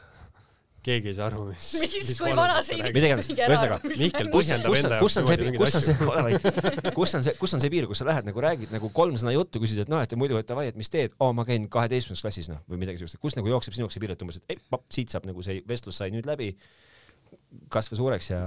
Keegi 0.83 1.11
ei 1.11 1.15
saa 1.17 1.27
aru, 1.29 1.45
mis. 1.49 1.69
mis, 1.79 2.11
kui 2.19 2.33
vana 2.35 2.59
see 2.65 2.77
inimene. 2.79 3.03
iganes, 3.07 3.29
ühesõnaga. 3.31 3.79
Mihkel 3.87 4.29
põhjendab 4.33 4.77
enda 4.77 4.99
jaoks. 4.99 5.03
kus 5.03 5.17
on 5.19 5.27
see, 5.29 5.53
kus 5.57 5.77
on 5.79 5.85
see, 5.87 5.95
ole 6.09 6.23
vait, 6.27 6.47
kus 6.97 7.15
on 7.17 7.25
see, 7.27 7.35
kus 7.39 7.57
on 7.57 7.63
see 7.63 7.73
piir, 7.73 7.87
kus 7.89 8.03
sa 8.03 8.07
lähed 8.09 8.27
nagu 8.27 8.43
räägid 8.43 8.73
nagu 8.75 8.91
kolm 8.95 9.17
sõna 9.19 9.35
juttu, 9.35 9.61
küsid, 9.63 9.83
et 9.85 9.91
noh, 9.91 10.03
et 10.03 10.15
muidu, 10.19 10.37
et 10.41 10.49
davai, 10.49 10.67
et 10.71 10.79
mis 10.79 10.91
teed, 10.91 11.15
oo, 11.23 11.31
ma 11.35 11.47
käin 11.47 11.69
kaheteistkümnendas 11.71 12.25
klassis, 12.25 12.51
noh, 12.51 12.61
või 12.69 12.83
midagi 12.83 13.01
siukest, 13.01 13.21
kus 13.23 13.37
nagu 13.39 13.51
jookseb 13.53 13.77
sinu 13.77 13.87
jaoks 13.87 13.97
see 13.97 14.03
piir, 14.03 14.15
et 14.15 14.25
umbes, 14.25 14.41
et 14.41 14.55
ei, 14.55 14.63
papp, 14.73 14.85
siit 14.93 15.13
saab 15.13 15.27
nagu 15.29 15.45
see 15.45 15.61
vestlus 15.69 16.01
sai 16.01 16.11
nüüd 16.13 16.27
läbi, 16.29 16.51
kasva 17.73 17.97
suureks 17.97 18.29
ja, 18.29 18.41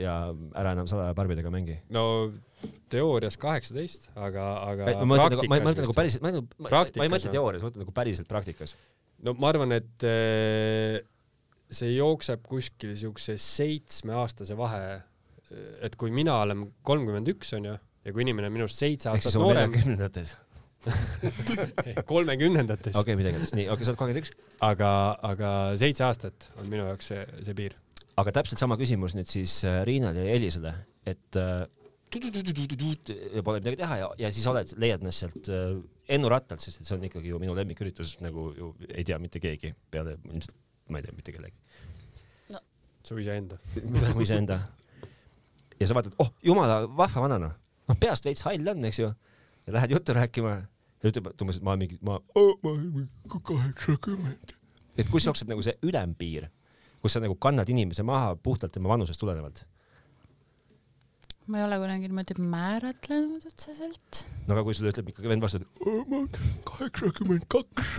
ja 0.00 0.16
ära 0.56 0.74
enam 0.76 0.88
salaja 0.90 1.14
barbidega 1.16 1.52
mängi. 1.52 1.78
no 1.92 2.04
teoorias 2.92 3.36
kaheksateist, 3.40 4.10
aga, 4.14 4.46
aga. 4.72 4.94
ma 5.02 5.08
mõtlen 5.14 5.36
nagu, 5.36 5.50
ma 5.52 5.58
mõtlen 5.64 5.86
nagu 5.86 5.96
päriselt, 5.96 6.24
ma 6.24 6.32
ei 6.32 7.12
mõtle 7.12 7.32
teoorias, 7.32 7.62
ma 7.62 7.70
mõtlen 7.70 7.84
nagu 7.84 7.94
päriselt 7.96 8.30
praktikas. 8.30 8.76
no 9.24 9.36
ma 9.38 9.52
arvan, 9.52 9.76
et 9.76 10.06
see 11.76 11.92
jookseb 11.96 12.42
kuskil 12.46 12.96
siukse 12.98 13.36
seitsmeaastase 13.40 14.56
vahe, 14.58 15.00
et 15.84 15.94
kui 16.00 16.10
mina 16.14 16.40
olen 16.42 16.66
kolmkümmend 16.86 17.28
üks 17.36 17.52
onju 17.56 17.76
ja 17.76 18.14
kui 18.14 18.24
inimene 18.26 18.50
on 18.50 18.56
minust 18.56 18.80
seitse 18.80 19.10
aastat 19.12 19.38
noorem. 19.38 19.70
neljakümnendates 19.70 20.34
kolmekümnendates. 22.12 22.94
okei 22.94 23.14
okay,, 23.14 23.18
midagi 23.18 23.40
sellist, 23.40 23.56
nii, 23.58 23.66
okei 23.66 23.74
okay,, 23.74 23.86
sa 23.86 23.92
oled 23.92 24.00
kolmkümmend 24.02 24.22
üks. 24.22 24.34
aga, 24.66 24.90
aga 25.26 25.50
seitse 25.80 26.04
aastat 26.06 26.50
on 26.60 26.68
minu 26.70 26.86
jaoks 26.86 27.10
see, 27.12 27.24
see 27.46 27.56
piir. 27.58 27.74
aga 28.20 28.34
täpselt 28.38 28.62
sama 28.62 28.78
küsimus 28.80 29.16
nüüd 29.18 29.30
siis 29.30 29.58
äh, 29.66 29.80
Riinale 29.88 30.26
ja 30.28 30.36
Elisele, 30.38 30.74
et 31.06 31.40
äh, 31.40 31.66
ja 32.16 33.42
pole 33.44 33.58
midagi 33.60 33.80
teha 33.80 33.98
ja, 34.02 34.12
ja 34.22 34.30
siis 34.32 34.46
oled, 34.50 34.76
leiad 34.80 35.02
ennast 35.02 35.24
sealt 35.24 35.50
äh, 35.50 35.74
ennurattalt, 36.16 36.62
sest 36.62 36.80
et 36.80 36.88
see 36.88 36.96
on 36.96 37.08
ikkagi 37.08 37.32
ju 37.32 37.40
minu 37.42 37.56
lemmiküritus, 37.58 38.16
nagu 38.22 38.52
ju 38.56 38.70
ei 38.92 39.04
tea 39.04 39.18
mitte 39.22 39.42
keegi 39.42 39.74
peale 39.90 40.14
ilmselt 40.30 40.54
ma 40.88 41.00
ei 41.00 41.06
tea 41.06 41.16
mitte 41.16 41.34
kellegi. 41.34 41.56
No.. 42.54 42.62
su 43.02 43.18
iseenda. 43.18 43.58
Mu 44.14 44.22
iseenda. 44.24 44.60
ja 45.80 45.88
sa 45.88 45.96
vaatad, 45.98 46.16
oh 46.22 46.32
jumala 46.44 46.82
vahva 46.88 47.26
vanana, 47.26 47.52
noh 47.88 48.00
peast 48.00 48.24
veits 48.24 48.44
hall 48.46 48.72
on, 48.72 48.84
eks 48.88 49.02
ju, 49.02 49.12
ja 49.66 49.76
lähed 49.78 49.96
juttu 49.96 50.16
rääkima. 50.16 50.56
Ja 51.04 51.10
ütleb 51.10 51.28
umbes, 51.28 51.58
et 51.60 51.64
ma 51.66 51.74
mingi, 51.76 51.98
ma 52.06 52.16
oh,, 52.34 52.54
ma 52.62 52.70
olen 52.72 53.08
kaheksakümmend. 53.28 54.54
et 54.96 55.10
kus 55.12 55.26
jookseb 55.28 55.50
nagu 55.52 55.62
see 55.62 55.76
ülempiir, 55.84 56.48
kus 57.04 57.16
sa 57.16 57.20
nagu 57.20 57.36
kannad 57.36 57.68
inimese 57.68 58.02
maha 58.06 58.32
puhtalt 58.40 58.72
tema 58.72 58.88
vanusest 58.94 59.20
tulenevalt? 59.20 59.66
Ma 61.46 61.60
ei 61.60 61.66
ole 61.66 61.76
kunagi 61.78 62.08
niimoodi 62.08 62.34
määratlenud 62.42 63.44
otseselt. 63.46 64.24
no 64.46 64.56
aga 64.56 64.64
kui 64.66 64.74
sulle 64.74 64.94
ütleb 64.94 65.12
ikkagi 65.12 65.30
vend 65.30 65.44
vastu, 65.44 65.60
et 65.60 65.84
oh, 65.84 66.00
ma 66.08 66.22
olen 66.22 66.62
kaheksakümmend 66.72 67.44
kaks 67.52 67.92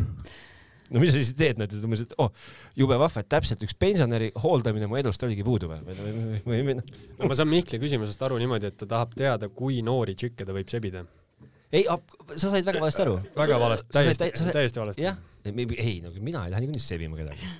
no 0.93 1.01
mis 1.01 1.11
sa 1.13 1.19
siis 1.19 1.35
teed, 1.37 1.59
nad 1.59 1.71
ütlevad, 1.73 2.03
et 2.05 2.15
oh, 2.21 2.31
jube 2.77 2.97
vahva, 2.99 3.23
et 3.23 3.29
täpselt 3.31 3.63
üks 3.65 3.75
pensionäri 3.79 4.29
hooldamine 4.43 4.89
mu 4.89 4.99
elust 4.99 5.23
oligi 5.27 5.45
puudu 5.47 5.69
või? 5.71 6.77
no 6.77 7.29
ma 7.29 7.37
saan 7.37 7.51
Mihkli 7.51 7.79
küsimusest 7.81 8.23
aru 8.27 8.39
niimoodi, 8.41 8.71
et 8.71 8.77
ta 8.79 8.89
tahab 8.89 9.15
teada, 9.17 9.49
kui 9.49 9.81
noori 9.85 10.15
tšikke 10.17 10.47
ta 10.47 10.55
võib 10.55 10.71
sebida. 10.71 11.03
ei, 11.71 11.83
sa 12.35 12.51
said 12.53 12.67
väga 12.67 12.83
valesti 12.83 13.03
aru. 13.03 13.17
väga 13.35 13.59
valesti, 13.63 13.89
täiesti, 13.97 14.31
täiesti 14.55 14.83
valesti. 14.83 15.07
jah, 15.07 15.19
ei, 15.47 15.99
no 16.03 16.13
mina 16.19 16.45
ei 16.45 16.55
lähe 16.55 16.65
niikuinii 16.65 16.87
sebima 16.87 17.19
kedagi. 17.19 17.51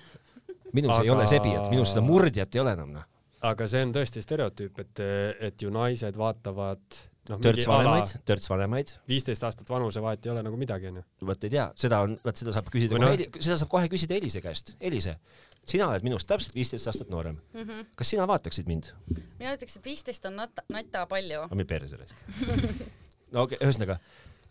minus 0.74 0.96
aga... 0.96 1.04
ei 1.04 1.14
ole 1.18 1.28
sebijat, 1.28 1.70
minus 1.74 1.94
seda 1.94 2.06
murdjat 2.06 2.56
ei 2.56 2.64
ole 2.64 2.78
enam, 2.80 2.96
noh. 2.96 3.12
aga 3.52 3.68
see 3.68 3.84
on 3.88 3.94
tõesti 3.96 4.24
stereotüüp, 4.24 4.84
et, 4.86 5.06
et 5.52 5.68
ju 5.68 5.74
naised 5.74 6.20
vaatavad 6.20 7.04
noh, 7.32 7.42
törts 7.44 7.68
vanemaid, 7.70 8.14
törts 8.28 8.50
vanemaid. 8.52 8.94
viisteist 9.10 9.44
aastat 9.48 9.70
vanusevahet 9.70 10.26
ei 10.26 10.34
ole 10.34 10.44
nagu 10.46 10.60
midagi, 10.60 10.92
onju. 10.92 11.04
vot 11.30 11.48
ei 11.48 11.54
tea, 11.54 11.68
seda 11.76 12.02
on, 12.06 12.18
vot 12.26 12.40
seda 12.40 12.56
saab 12.56 12.72
küsida 12.74 13.02
no., 13.02 13.12
seda 13.40 13.60
saab 13.60 13.72
kohe 13.72 13.90
küsida 13.92 14.18
Elise 14.18 14.42
käest. 14.44 14.76
Elise, 14.80 15.18
sina 15.68 15.90
oled 15.92 16.06
minust 16.08 16.30
täpselt 16.30 16.56
viisteist 16.56 16.88
aastat 16.90 17.10
noorem 17.14 17.40
mm. 17.54 17.64
-hmm. 17.64 17.90
kas 18.00 18.14
sina 18.14 18.28
vaataksid 18.28 18.70
mind? 18.70 18.94
mina 19.40 19.56
ütleks, 19.58 19.80
et 19.80 19.92
viisteist 19.92 20.26
on 20.30 20.40
nata, 20.40 20.64
nata 20.70 21.06
palju. 21.10 21.44
aga 21.48 21.60
meil 21.60 21.68
perse 21.68 21.92
selles 21.96 22.14
no 23.34 23.44
okei 23.44 23.58
okay,, 23.58 23.68
ühesõnaga 23.68 24.00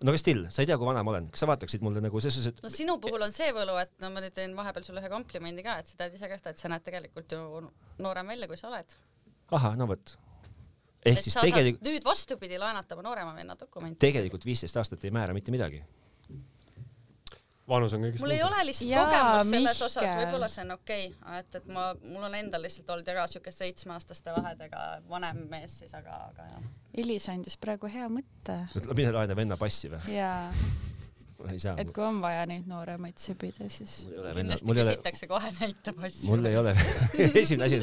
no 0.04 0.12
aga 0.12 0.20
still, 0.20 0.44
sa 0.52 0.62
ei 0.62 0.68
tea, 0.68 0.76
kui 0.76 0.88
vana 0.88 1.02
ma 1.06 1.14
olen, 1.14 1.30
kas 1.32 1.44
sa 1.44 1.48
vaataksid 1.50 1.84
mulle 1.84 2.02
nagu 2.04 2.20
ses 2.20 2.36
suhtes, 2.36 2.52
et 2.52 2.66
no 2.66 2.72
sinu 2.72 2.98
puhul 3.02 3.24
on 3.26 3.32
see 3.36 3.48
võlu, 3.56 3.78
et 3.80 3.94
no 4.02 4.10
ma 4.12 4.22
nüüd 4.24 4.34
teen 4.36 4.56
vahepeal 4.58 4.84
sulle 4.84 5.00
ühe 5.00 5.10
komplimendi 5.12 5.64
ka, 5.64 5.78
et 5.80 5.88
sa 5.88 6.02
tead 6.02 6.18
ise 6.18 6.28
ka 6.28 6.38
seda, 6.40 6.52
et 6.52 6.62
sa 6.62 6.70
näed 6.72 6.84
tegelikult 6.84 7.32
ju 7.32 7.62
noorem 8.04 8.34
välja, 8.34 8.48
kui 8.50 8.60
sa 8.60 8.68
oled. 8.68 8.96
ahah, 9.56 9.76
no 9.80 9.88
vot. 9.88 10.16
Ehk 11.06 11.20
et 11.20 11.28
siis 11.28 11.38
tegelikult 11.38 11.86
nüüd 11.86 12.06
vastupidi 12.06 12.58
laenata 12.60 12.96
oma 12.96 13.06
noorema 13.08 13.36
venna 13.36 13.56
dokumenti. 13.58 14.00
tegelikult 14.06 14.46
viisteist 14.46 14.76
aastat 14.82 15.04
ei 15.04 15.14
määra 15.14 15.36
mitte 15.36 15.54
midagi 15.54 15.82
vanus 17.68 17.94
on 17.96 18.04
kõigest 18.06 18.22
mul 18.22 18.34
ei 18.36 18.42
ole 18.46 18.62
lihtsalt 18.68 18.90
Jaa, 18.90 19.04
kogemust 19.04 19.50
selles 19.50 19.70
Mihkel. 19.70 19.86
osas, 19.86 20.16
võib-olla 20.20 20.48
see 20.52 20.64
on 20.64 20.74
okei 20.76 21.06
okay., 21.10 21.38
et, 21.40 21.58
et 21.60 21.70
ma, 21.76 21.86
mul 22.02 22.26
on 22.28 22.36
endal 22.38 22.66
lihtsalt 22.66 22.92
olnud 22.94 23.10
väga 23.12 23.26
siukest 23.32 23.62
seitsmeaastaste 23.64 24.34
vahedega 24.36 24.84
vanem 25.10 25.46
mees 25.50 25.80
siis, 25.82 25.94
aga, 25.98 26.20
aga 26.30 26.50
jah. 26.52 26.68
Elis 27.02 27.28
andis 27.32 27.58
praegu 27.60 27.90
hea 27.92 28.08
mõtte. 28.12 28.60
mine 28.92 29.14
laena 29.18 29.38
venna 29.38 29.58
passi 29.60 29.90
või? 29.92 30.02
jaa 30.14 30.50
et 31.76 31.90
kui 31.94 32.04
on 32.04 32.20
vaja 32.22 32.44
neid 32.50 32.68
nooremaid 32.70 33.18
sebida, 33.20 33.68
siis 33.72 33.96
kindlasti 34.08 34.76
küsitakse 34.80 35.30
kohe 35.30 35.52
näita 35.60 35.94
passi. 35.96 36.26
mul 36.30 36.48
ei 36.50 36.56
ole 36.60 36.76
esimene 37.42 37.68
asi, 37.68 37.80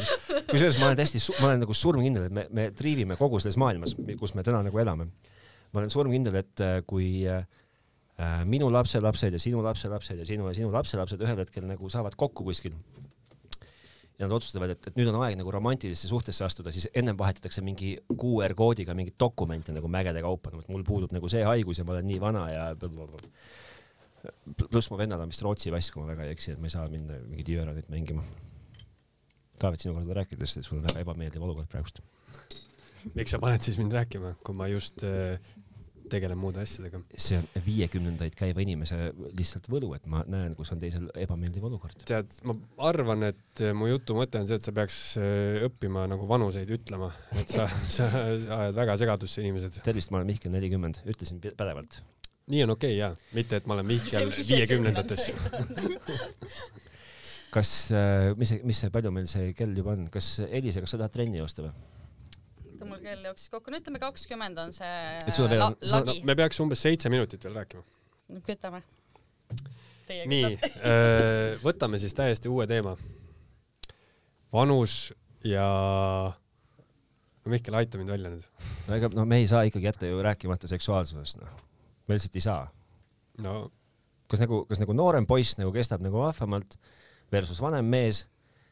kusjuures 0.52 0.80
ma 0.82 0.90
olen 0.92 1.02
täiesti, 1.02 1.22
ma 1.40 1.52
olen 1.52 1.66
nagu 1.66 1.78
surmkindel, 1.78 2.30
et 2.30 2.38
me, 2.40 2.48
me 2.50 2.70
triivime 2.78 3.20
kogu 3.20 3.42
selles 3.44 3.60
maailmas, 3.62 3.98
kus 4.20 4.36
me 4.38 4.46
täna 4.46 4.64
nagu 4.66 4.84
elame. 4.84 5.10
ma 5.74 5.84
olen 5.84 5.94
surmkindel, 5.94 6.42
et 6.44 6.66
äh, 6.66 6.80
kui 6.88 7.26
Äh, 8.14 8.44
minu 8.46 8.68
lapselapsed 8.70 9.34
ja 9.34 9.40
sinu 9.42 9.64
lapselapsed 9.66 10.20
ja 10.22 10.26
sinu 10.26 10.46
ja 10.46 10.54
sinu 10.54 10.70
lapselapsed 10.70 11.22
ühel 11.26 11.40
hetkel 11.42 11.64
nagu 11.66 11.88
saavad 11.90 12.14
kokku 12.14 12.44
kuskil 12.46 12.76
ja 14.24 14.30
nad 14.30 14.38
otsustavad, 14.38 14.74
et, 14.74 14.88
et 14.90 15.00
nüüd 15.00 15.12
on 15.12 15.20
aeg 15.26 15.36
nagu 15.40 15.52
romantilisse 15.54 16.08
suhtesse 16.10 16.46
astuda, 16.48 16.72
siis 16.74 16.88
ennem 16.96 17.18
vahetatakse 17.20 17.64
mingi 17.66 17.94
QR 18.10 18.56
koodiga 18.58 18.96
mingeid 18.98 19.20
dokumente 19.20 19.76
nagu 19.76 19.92
mägede 19.92 20.24
kaupa, 20.26 20.54
et 20.56 20.72
mul 20.72 20.86
puudub 20.88 21.14
nagu 21.16 21.30
see 21.32 21.44
haigus 21.46 21.82
ja 21.82 21.88
ma 21.88 21.98
olen 21.98 22.10
nii 22.10 22.22
vana 22.24 22.48
ja 22.52 22.66
pluss 24.72 24.90
mu 24.92 24.98
vennal 25.00 25.24
on 25.24 25.32
vist 25.32 25.44
Rootsi 25.44 25.72
vask, 25.74 25.94
kui 25.94 26.04
ma 26.04 26.14
väga 26.14 26.28
ei 26.28 26.36
eksi, 26.36 26.54
et 26.56 26.62
ma 26.62 26.70
ei 26.70 26.74
saa 26.74 26.88
minna 26.92 27.20
mingeid 27.28 27.52
jõõraneid 27.54 27.90
mängima. 27.92 28.24
Taavet, 29.60 29.84
sinuga 29.84 30.04
seda 30.06 30.18
rääkides, 30.22 30.58
sul 30.64 30.80
on 30.80 30.88
väga 30.88 31.04
ebameeldiv 31.04 31.44
olukord 31.44 31.70
praegust. 31.72 32.02
miks 33.14 33.34
sa 33.36 33.40
paned 33.44 33.66
siis 33.66 33.78
mind 33.80 33.92
rääkima, 33.92 34.38
kui 34.48 34.56
ma 34.56 34.70
just 34.72 35.04
äh, 35.04 35.36
tegelen 36.12 36.40
muude 36.40 36.62
asjadega. 36.64 37.02
see 37.16 37.40
on 37.40 37.48
viiekümnendaid 37.66 38.36
käiva 38.38 38.64
inimese 38.64 38.98
lihtsalt 39.38 39.70
võlu, 39.72 39.94
et 39.98 40.06
ma 40.10 40.24
näen, 40.30 40.56
kus 40.58 40.74
on 40.76 40.82
teisel 40.82 41.10
ebameeldiv 41.26 41.68
olukord. 41.70 42.06
tead, 42.10 42.34
ma 42.48 42.56
arvan, 42.90 43.28
et 43.30 43.64
mu 43.78 43.90
jutu 43.92 44.18
mõte 44.18 44.42
on 44.42 44.50
see, 44.50 44.60
et 44.60 44.68
sa 44.68 44.76
peaks 44.76 45.00
äh, 45.22 45.64
õppima 45.68 46.06
nagu 46.12 46.28
vanuseid 46.30 46.70
ütlema, 46.78 47.12
et 47.40 47.54
sa, 47.54 47.68
sa 47.98 48.10
ajad 48.14 48.80
väga 48.80 48.98
segadusse 49.04 49.44
inimesed. 49.46 49.82
tervist, 49.86 50.14
ma 50.14 50.22
olen 50.22 50.34
Mihkel 50.34 50.54
nelikümmend, 50.54 51.04
ütlesin 51.08 51.42
pädevalt. 51.44 52.02
nii 52.52 52.66
on 52.66 52.76
okei 52.76 52.96
okay, 52.96 53.00
jaa, 53.00 53.36
mitte 53.38 53.62
et 53.62 53.68
ma 53.70 53.78
olen 53.78 53.88
Mihkel 53.94 54.32
viiekümnendates 54.40 55.30
kas, 57.54 57.74
äh, 57.94 58.32
mis 58.38 58.54
see, 58.54 58.62
mis 58.68 58.80
see, 58.82 58.92
palju 58.94 59.12
meil 59.14 59.28
see 59.32 59.52
kell 59.58 59.76
juba 59.78 59.94
on, 59.98 60.08
kas 60.14 60.36
Elisa, 60.50 60.82
kas 60.84 60.96
sa 60.96 61.04
tahad 61.04 61.14
trenni 61.16 61.42
osta 61.44 61.68
või? 61.68 61.74
Kell 63.04 63.26
jooksis 63.30 63.52
kokku, 63.52 63.72
no 63.72 63.80
ütleme 63.82 64.02
kakskümmend 64.02 64.60
on 64.64 64.74
see 64.76 65.48
la 65.60 65.72
lagi. 65.94 66.20
me 66.28 66.36
peaks 66.40 66.62
umbes 66.64 66.84
seitse 66.86 67.12
minutit 67.14 67.44
veel 67.46 67.58
rääkima. 67.62 67.84
no 68.34 68.44
kütame. 68.46 68.84
nii, 70.10 70.54
äh, 70.92 71.60
võtame 71.64 72.00
siis 72.02 72.16
täiesti 72.18 72.52
uue 72.52 72.68
teema. 72.70 72.96
vanus 74.54 75.14
ja 75.48 75.68
no 77.44 77.52
Mihkel, 77.52 77.76
aita 77.76 78.00
mind 78.00 78.14
välja 78.14 78.34
nüüd. 78.34 78.48
no 78.88 78.98
ega, 78.98 79.12
no 79.18 79.28
me 79.30 79.42
ei 79.44 79.48
saa 79.52 79.66
ikkagi 79.68 79.90
jätta 79.90 80.10
ju 80.10 80.24
rääkimata 80.24 80.70
seksuaalsusest, 80.72 81.42
noh. 81.44 81.64
me 82.08 82.18
lihtsalt 82.18 82.40
ei 82.40 82.46
saa. 82.46 82.68
no. 83.44 83.70
kas 84.32 84.44
nagu, 84.44 84.64
kas 84.70 84.82
nagu 84.82 84.96
noorem 84.98 85.28
poiss 85.30 85.60
nagu 85.60 85.74
kestab 85.76 86.04
nagu 86.06 86.24
vahvamalt 86.24 86.78
versus 87.34 87.62
vanem 87.62 87.86
mees, 87.90 88.26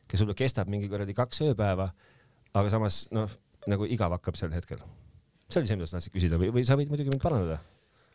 kes 0.07 0.21
võib-olla 0.21 0.43
kestab 0.43 0.69
mingi 0.71 0.89
kuradi 0.91 1.15
kaks 1.17 1.43
ööpäeva, 1.47 1.91
aga 2.53 2.73
samas 2.73 3.05
noh 3.15 3.31
nagu 3.67 3.85
igav 3.85 4.15
hakkab 4.17 4.39
sel 4.39 4.53
hetkel? 4.55 4.81
see 5.51 5.59
oli 5.59 5.67
see, 5.67 5.77
mida 5.77 5.89
sa 5.89 5.97
tahtsid 5.99 6.15
küsida 6.15 6.39
või, 6.41 6.49
või 6.55 6.65
sa 6.65 6.77
võid 6.79 6.89
muidugi 6.89 7.11
mind 7.11 7.23
parandada 7.23 7.59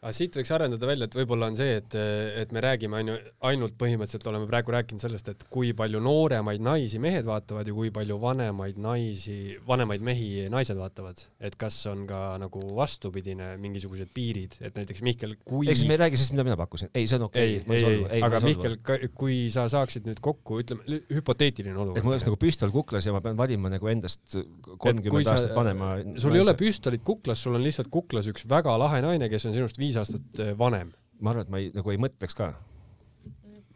aga 0.02 0.12
siit 0.14 0.36
võiks 0.38 0.52
arendada 0.54 0.88
välja, 0.88 1.08
et 1.08 1.14
võib-olla 1.16 1.48
on 1.50 1.56
see, 1.58 1.78
et, 1.80 1.96
et 2.42 2.52
me 2.54 2.62
räägime 2.62 3.00
ju 3.02 3.16
ainult 3.48 3.76
põhimõtteliselt 3.80 4.26
oleme 4.30 4.48
praegu 4.50 4.74
rääkinud 4.74 5.02
sellest, 5.02 5.30
et 5.32 5.44
kui 5.52 5.72
palju 5.76 6.00
nooremaid 6.04 6.62
naisi 6.62 7.00
mehed 7.02 7.26
vaatavad 7.26 7.66
ja 7.66 7.74
kui 7.74 7.90
palju 7.94 8.18
vanemaid 8.22 8.78
naisi, 8.82 9.56
vanemaid 9.66 10.04
mehi 10.06 10.46
naised 10.52 10.78
vaatavad, 10.78 11.22
et 11.40 11.56
kas 11.58 11.78
on 11.90 12.04
ka 12.08 12.20
nagu 12.42 12.62
vastupidine 12.76 13.54
mingisugused 13.62 14.12
piirid, 14.14 14.58
et 14.60 14.76
näiteks 14.76 15.02
Mihkel, 15.06 15.36
kui. 15.46 15.70
eks 15.72 15.86
me 15.88 15.96
ei 15.96 16.02
räägi 16.04 16.20
sellest, 16.20 16.36
mida 16.36 16.46
mina 16.50 16.58
pakkusin, 16.60 16.92
ei, 16.94 17.08
see 17.08 17.18
on 17.20 17.26
okei 17.30 17.56
okay.. 17.62 17.80
ei, 17.80 18.04
ei, 18.18 18.22
aga 18.26 18.42
Mihkel, 18.44 18.78
kui 19.16 19.38
sa 19.54 19.66
saaksid 19.72 20.06
nüüd 20.08 20.20
kokku, 20.24 20.60
ütleme 20.62 21.00
hüpoteetiline 21.16 21.74
olukord. 21.74 22.02
et 22.02 22.06
mul 22.06 22.16
oleks 22.16 22.28
nagu 22.28 22.40
püstol 22.40 22.74
kuklas 22.74 23.08
ja 23.08 23.16
ma 23.16 23.22
pean 23.24 23.38
valima 23.38 23.72
nagu 23.72 23.90
endast 23.90 24.38
kolmkümmend 24.76 25.32
aastat 25.32 25.56
vanema. 25.56 25.96
sul 26.14 26.30
naise. 26.30 26.36
ei 26.36 26.44
ole 26.44 26.56
püstolit 26.60 27.06
kuklas, 27.06 27.42
sul 27.42 27.56
on 27.58 27.64
lihtsalt 27.64 27.90
kuklas 27.92 28.28
üks 28.30 28.46
väga 28.50 28.76
lahe 28.80 29.02
naine, 29.04 29.30
kes 29.32 29.48
on 29.48 29.56
sinust 29.56 29.78
viis 29.80 29.85
viis 29.86 29.98
aastat 30.00 30.42
eh, 30.42 30.54
vanem. 30.58 30.92
ma 31.22 31.32
arvan, 31.32 31.46
et 31.46 31.52
ma 31.52 31.62
ei, 31.62 31.70
nagu 31.74 31.92
ei 31.94 32.00
mõtleks 32.02 32.36
ka. 32.36 32.52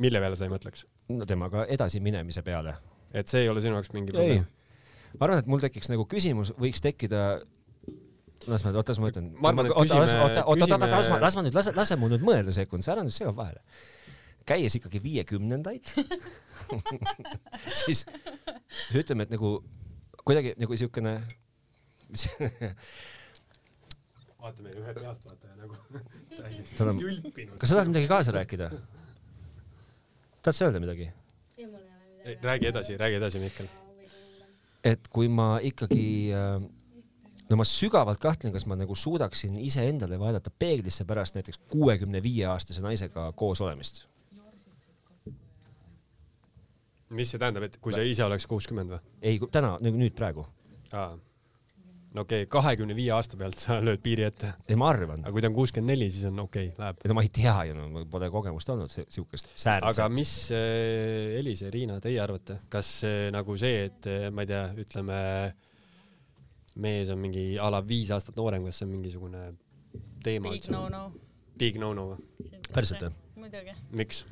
mille 0.02 0.22
peale 0.22 0.38
sa 0.38 0.48
ei 0.48 0.52
mõtleks? 0.52 0.86
no 1.14 1.26
temaga 1.26 1.66
edasiminemise 1.76 2.42
peale. 2.46 2.76
et 3.14 3.30
see 3.30 3.46
ei 3.46 3.52
ole 3.52 3.62
sinu 3.62 3.78
jaoks 3.78 3.94
mingi 3.96 4.14
probleem? 4.14 4.44
ma 5.16 5.26
arvan, 5.26 5.42
et 5.42 5.50
mul 5.50 5.62
tekiks 5.62 5.90
nagu 5.92 6.06
küsimus, 6.10 6.52
võiks 6.60 6.82
tekkida 6.84 7.24
las 8.48 8.64
ma, 8.64 8.72
oota, 8.72 8.92
las 8.92 9.00
ma 9.00 9.10
ütlen. 9.10 9.32
oota, 9.36 9.64
oota, 9.74 10.44
oota, 10.44 10.68
oota, 10.74 10.90
las 10.90 11.10
ma, 11.12 11.18
las 11.20 11.36
ma 11.36 11.44
nüüd, 11.44 11.56
lase, 11.56 11.74
lase 11.76 11.98
mul 12.00 12.14
nüüd 12.14 12.24
mõelda 12.24 12.54
sekund, 12.56 12.86
sa 12.86 12.94
ära 12.94 13.04
nüüd 13.06 13.16
sega 13.16 13.34
vahele. 13.36 13.62
käies 14.48 14.74
ikkagi 14.78 15.02
viiekümnendaid 15.04 15.90
siis 17.84 18.06
ütleme, 18.96 19.26
et 19.26 19.34
nagu 19.34 19.58
kuidagi 20.24 20.54
nagu 20.58 20.78
siukene 20.80 21.18
vaata 24.42 24.64
meie 24.64 24.80
ühe 24.80 24.94
pealtvaataja 24.96 25.56
nagu 25.58 25.76
täiesti 26.38 26.88
tülpinud. 27.00 27.56
kas 27.60 27.72
sa 27.72 27.78
tahad 27.78 27.92
midagi 27.92 28.10
kaasa 28.10 28.34
rääkida? 28.36 28.70
tahad 30.42 30.56
sa 30.56 30.66
öelda 30.66 30.82
midagi? 30.82 31.10
räägi 32.42 32.68
edasi, 32.70 32.96
räägi 33.00 33.16
edasi, 33.20 33.38
Mihkel. 33.38 33.70
et 34.84 35.08
kui 35.08 35.28
ma 35.28 35.58
ikkagi 35.62 36.04
äh, 36.36 36.60
no 37.50 37.58
ma 37.60 37.66
sügavalt 37.68 38.20
kahtlen, 38.22 38.52
kas 38.52 38.66
ma 38.70 38.78
nagu 38.78 38.94
suudaksin 38.94 39.58
iseendale 39.60 40.18
vaadata 40.20 40.52
peeglisse 40.58 41.04
pärast 41.04 41.38
näiteks 41.38 41.60
kuuekümne 41.72 42.22
viie 42.22 42.46
aastase 42.46 42.84
naisega 42.84 43.32
koos 43.32 43.60
olemist. 43.60 44.06
mis 47.10 47.32
see 47.32 47.40
tähendab, 47.42 47.64
et 47.66 47.80
kui 47.82 47.90
sa 47.90 48.04
ise 48.06 48.22
oleks 48.24 48.46
kuuskümmend 48.46 48.94
või? 48.94 49.02
ei, 49.22 49.40
täna, 49.52 49.76
nüüd 49.82 50.14
praegu. 50.16 50.46
aa 50.92 51.16
no 52.14 52.24
okei 52.24 52.44
okay,, 52.44 52.50
kahekümne 52.50 52.94
viie 52.98 53.12
aasta 53.14 53.38
pealt 53.38 53.60
sa 53.62 53.78
lööd 53.82 54.02
piiri 54.02 54.24
ette. 54.26 54.52
ei, 54.66 54.76
ma 54.78 54.90
arvan. 54.90 55.22
aga 55.22 55.32
kui 55.34 55.44
ta 55.44 55.50
on 55.50 55.56
kuuskümmend 55.56 55.92
neli, 55.92 56.10
siis 56.12 56.26
on 56.30 56.42
okei 56.42 56.70
okay,, 56.70 56.82
läheb. 56.82 57.04
no 57.10 57.16
ma 57.18 57.24
ei 57.26 57.32
tea 57.40 57.54
ju, 57.68 57.76
no 57.78 57.86
mul 57.94 58.06
pole 58.10 58.30
kogemust 58.32 58.72
olnud 58.74 58.94
siukest 58.98 59.52
säärtset. 59.54 59.88
aga 59.92 60.08
mis 60.12 60.34
äh,, 60.56 61.38
Elis 61.40 61.64
ja 61.64 61.70
Riina, 61.74 62.00
teie 62.02 62.20
arvate, 62.22 62.60
kas 62.72 62.92
äh, 63.06 63.28
nagu 63.34 63.56
see, 63.60 63.86
et 63.90 64.10
äh, 64.10 64.28
ma 64.34 64.46
ei 64.46 64.50
tea, 64.50 64.64
ütleme, 64.84 65.20
mees 66.82 67.14
on 67.14 67.22
mingi 67.22 67.46
a 67.60 67.70
la 67.72 67.82
viis 67.86 68.10
aastat 68.14 68.38
noorem, 68.38 68.66
kas 68.66 68.82
see 68.82 68.88
on 68.88 68.94
mingisugune 68.96 69.46
teema? 70.24 70.50
Big 70.50 70.70
no-no. 70.74 71.06
Big 71.60 71.78
no-no 71.82 72.10
või? 72.12 72.60
päriselt 72.70 73.06
või? 73.06 73.16
muidugi. 73.46 73.78
miks? 74.02 74.24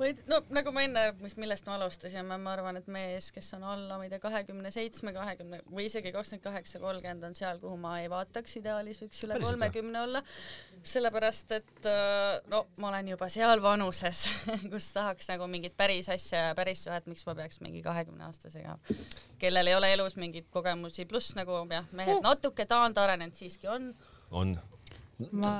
Või 0.00 0.14
no 0.30 0.40
nagu 0.54 0.72
ma 0.74 0.84
enne, 0.86 1.02
mis, 1.20 1.36
millest 1.40 1.66
me 1.68 1.74
alustasime, 1.76 2.36
ma 2.40 2.54
arvan, 2.54 2.78
et 2.80 2.88
mees, 2.90 3.30
kes 3.34 3.52
on 3.58 3.64
alla, 3.68 3.98
ma 3.98 4.06
ei 4.06 4.12
tea, 4.12 4.20
kahekümne 4.22 4.72
seitsme, 4.74 5.12
kahekümne 5.16 5.60
või 5.68 5.86
isegi 5.90 6.12
kakskümmend 6.14 6.44
kaheksa, 6.46 6.80
kolmkümmend 6.82 7.26
on 7.28 7.36
seal, 7.38 7.60
kuhu 7.62 7.76
ma 7.80 7.96
ei 8.00 8.08
vaataks, 8.12 8.56
ideaalis 8.60 9.02
võiks 9.02 9.20
üle 9.26 9.38
kolmekümne 9.42 10.04
olla, 10.06 10.22
sellepärast 10.94 11.54
et 11.58 11.88
äh, 11.90 12.40
no 12.52 12.64
ma 12.80 12.90
olen 12.92 13.12
juba 13.12 13.28
seal 13.32 13.62
vanuses, 13.64 14.26
kus 14.72 14.90
tahaks 14.96 15.30
nagu 15.32 15.48
mingit 15.50 15.76
päris 15.78 16.08
asja 16.12 16.48
ja 16.48 16.56
päris 16.58 16.86
suhet, 16.86 17.08
miks 17.10 17.26
ma 17.28 17.36
peaks 17.38 17.60
mingi 17.64 17.84
kahekümne 17.84 18.26
aastasega, 18.30 18.78
kellel 19.42 19.70
ei 19.72 19.78
ole 19.78 19.92
elus 19.98 20.16
mingeid 20.20 20.48
kogemusi, 20.54 21.06
pluss 21.10 21.36
nagu 21.38 21.62
jah, 21.70 21.88
mehed 21.96 22.24
natuke 22.24 22.66
taandarenenud 22.70 23.36
siiski 23.36 23.70
on. 23.70 23.92
on 24.30 24.58
ma, 25.32 25.52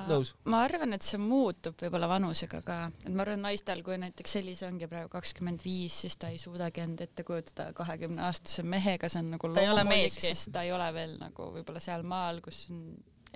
ma 0.51 0.63
arvan, 0.65 0.95
et 0.97 1.05
see 1.05 1.21
muutub 1.21 1.77
võib-olla 1.81 2.09
vanusega 2.11 2.63
ka, 2.67 2.79
et 3.05 3.13
ma 3.13 3.25
arvan, 3.27 3.43
naistel, 3.45 3.83
kui 3.87 3.99
näiteks 4.01 4.37
Elis 4.41 4.63
ongi 4.67 4.89
praegu 4.91 5.11
kakskümmend 5.13 5.65
viis, 5.67 6.01
siis 6.05 6.17
ta 6.21 6.31
ei 6.33 6.39
suudagi 6.41 6.85
end 6.85 7.03
ette 7.05 7.25
kujutada 7.27 7.71
kahekümne 7.77 8.25
aastase 8.29 8.65
mehega, 8.67 9.11
see 9.11 9.23
on 9.25 9.35
nagu 9.37 9.53
loomulik, 9.53 10.17
sest 10.17 10.53
ta 10.55 10.65
ei 10.67 10.73
ole 10.77 10.89
veel 10.97 11.17
nagu 11.21 11.51
võib-olla 11.57 11.83
sealmaal, 11.83 12.43
kus 12.45 12.67
on 12.73 12.85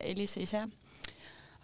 Elis 0.02 0.36
ise. 0.42 0.64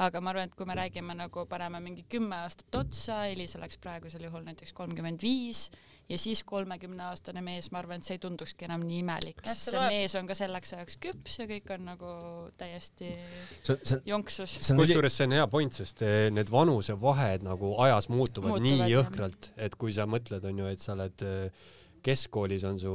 Aga 0.01 0.21
ma 0.25 0.33
arvan, 0.33 0.49
et 0.49 0.57
kui 0.57 0.69
me 0.69 0.77
räägime 0.79 1.15
nagu 1.17 1.45
paneme 1.51 1.81
mingi 1.85 2.07
kümme 2.11 2.43
aastat 2.47 2.81
otsa, 2.81 3.25
Elis 3.31 3.57
oleks 3.59 3.79
praegusel 3.83 4.25
juhul 4.27 4.45
näiteks 4.47 4.73
kolmkümmend 4.77 5.23
viis 5.23 5.69
ja 6.11 6.19
siis 6.19 6.43
kolmekümneaastane 6.45 7.43
mees, 7.45 7.69
ma 7.71 7.79
arvan, 7.83 8.01
et 8.01 8.09
see 8.09 8.17
ei 8.17 8.23
tundukski 8.23 8.67
enam 8.67 8.83
nii 8.87 9.03
imelik, 9.05 9.43
sest 9.47 9.71
see 9.71 9.83
mees 9.93 10.17
on 10.19 10.31
ka 10.31 10.37
selleks 10.39 10.75
ajaks 10.77 10.97
küps 11.05 11.37
ja 11.43 11.47
kõik 11.51 11.75
on 11.77 11.85
nagu 11.93 12.15
täiesti 12.61 13.13
see, 13.13 13.77
see, 13.77 14.01
jonksus. 14.11 14.57
kusjuures 14.79 15.21
see 15.21 15.29
on 15.29 15.37
hea 15.39 15.51
point, 15.53 15.77
sest 15.83 16.03
eh, 16.07 16.23
need 16.35 16.51
vanusevahed 16.53 17.47
nagu 17.47 17.77
ajas 17.85 18.11
muutuvad, 18.11 18.57
muutuvad 18.57 18.67
nii 18.67 18.91
jõhkralt, 18.95 19.53
et 19.61 19.77
kui 19.79 19.95
sa 19.95 20.09
mõtled, 20.11 20.49
on 20.51 20.65
ju, 20.65 20.73
et 20.73 20.83
sa 20.83 20.97
oled 20.97 21.27
eh, 21.29 21.69
keskkoolis 22.03 22.65
on 22.67 22.81
su 22.81 22.95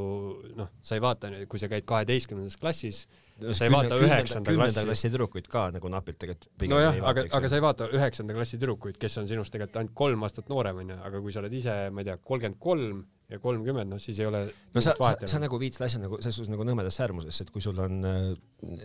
noh, 0.58 0.74
sa 0.84 0.98
ei 0.98 1.06
vaata, 1.06 1.32
kui 1.48 1.62
sa 1.62 1.70
käid 1.72 1.86
kaheteistkümnendas 1.88 2.58
klassis 2.60 3.06
sa 3.52 3.68
ei 3.68 3.74
vaata 3.74 3.98
üheksanda 4.00 4.54
klassi. 4.56 4.86
klassi 4.88 5.12
tüdrukuid 5.12 5.50
ka 5.52 5.66
nagu 5.76 5.90
napilt 5.92 6.20
tegelikult. 6.22 6.68
nojah, 6.72 7.02
aga, 7.12 7.26
aga 7.40 7.52
sa 7.52 7.60
ei 7.60 7.66
vaata 7.66 7.90
üheksanda 7.96 8.36
klassi 8.38 8.60
tüdrukuid, 8.62 9.00
kes 9.02 9.20
on 9.22 9.28
sinust 9.30 9.54
tegelikult 9.56 9.82
ainult 9.82 9.98
kolm 9.98 10.24
aastat 10.28 10.52
noorem 10.52 10.84
onju, 10.86 11.02
aga 11.10 11.22
kui 11.24 11.36
sa 11.36 11.44
oled 11.44 11.58
ise, 11.60 11.76
ma 11.92 12.04
ei 12.04 12.10
tea, 12.10 12.18
kolmkümmend 12.22 12.62
kolm 12.64 13.04
ja 13.32 13.40
kolmkümmend, 13.42 13.90
noh 13.92 14.02
siis 14.02 14.20
ei 14.22 14.30
ole. 14.30 14.44
no 14.76 14.84
sa, 14.84 14.94
sa, 15.00 15.16
sa 15.28 15.42
nagu 15.42 15.60
viid 15.62 15.76
selle 15.76 15.90
asja 15.90 16.02
nagu 16.04 16.20
selles 16.22 16.40
suhtes 16.40 16.54
nagu 16.54 16.68
nõmedasse 16.68 17.04
äärmusesse, 17.06 17.48
et 17.48 17.52
kui 17.54 17.64
sul 17.64 17.80
on 17.82 18.00
äh, 18.08 18.30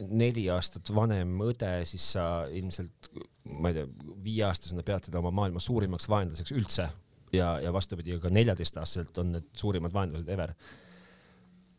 neli 0.09 0.47
aastat 0.53 0.91
vanem 0.97 1.37
õde, 1.47 1.73
siis 1.89 2.11
sa 2.17 2.27
ilmselt, 2.49 3.13
ma 3.61 3.71
ei 3.71 3.81
tea, 3.81 3.87
viieaastasena 4.25 4.85
pead 4.87 5.11
teda 5.11 5.21
oma 5.23 5.33
maailma 5.43 5.63
suurimaks 5.63 6.09
vaenlaseks 6.11 6.57
üldse 6.57 6.89
ja, 7.37 7.53
ja 7.63 7.73
vastupidi, 7.73 8.17
ka 8.23 8.33
neljateistaastaselt 8.33 9.19
on 9.23 9.37
need 9.37 9.51
suurimad 9.61 9.95
vaenlased 9.95 10.33
ever 10.33 10.55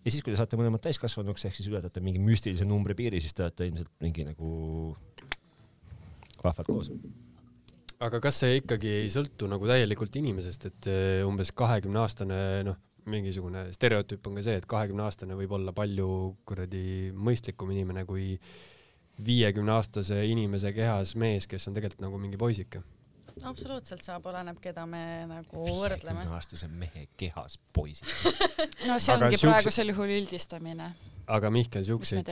ja 0.06 0.12
siis, 0.12 0.22
kui 0.24 0.34
te 0.34 0.40
saate 0.40 0.60
mõlemad 0.60 0.82
täiskasvanuks 0.84 1.46
ehk 1.48 1.58
siis 1.58 1.70
ületate 1.72 2.04
mingi 2.04 2.22
müstilise 2.22 2.66
numbri 2.68 2.96
piiri, 2.98 3.22
siis 3.22 3.36
te 3.38 3.46
olete 3.46 3.68
ilmselt 3.70 3.92
mingi 4.04 4.26
nagu 4.28 4.52
vahvad 6.42 6.70
koos. 6.70 6.92
aga 8.02 8.22
kas 8.24 8.42
see 8.44 8.62
ikkagi 8.62 8.96
ei 9.04 9.10
sõltu 9.14 9.50
nagu 9.52 9.68
täielikult 9.70 10.16
inimesest, 10.22 10.70
et 10.72 10.90
eh, 10.90 11.26
umbes 11.28 11.54
kahekümne 11.54 12.02
aastane, 12.02 12.40
noh, 12.68 12.80
mingisugune 13.12 13.68
stereotüüp 13.74 14.28
on 14.30 14.38
ka 14.38 14.46
see, 14.46 14.58
et 14.62 14.68
kahekümne 14.70 15.06
aastane 15.06 15.38
võib 15.38 15.54
olla 15.58 15.74
palju 15.74 16.08
kuradi 16.46 17.12
mõistlikum 17.18 17.72
inimene 17.74 18.06
kui 18.10 18.36
viiekümne 19.22 19.74
aastase 19.74 20.22
inimese 20.30 20.74
kehas 20.74 21.16
mees, 21.20 21.48
kes 21.50 21.68
on 21.70 21.78
tegelikult 21.78 22.02
nagu 22.06 22.22
mingi 22.22 22.42
poisike 22.42 22.82
absoluutselt 23.44 24.04
saab, 24.06 24.26
oleneb, 24.32 24.60
keda 24.64 24.86
me 24.90 25.02
nagu 25.30 25.66
võrdleme. 25.66 26.26
aastase 26.36 26.70
mehe 26.72 27.08
kehas 27.20 27.58
poisid 27.74 28.08
no 28.90 28.98
see 29.00 29.16
aga 29.16 29.28
ongi 29.28 29.40
siukse... 29.40 29.48
praegusel 29.48 29.94
juhul 29.94 30.16
üldistamine. 30.20 30.92
aga 31.38 31.52
Mihkel, 31.54 31.86
siukseid, 31.88 32.32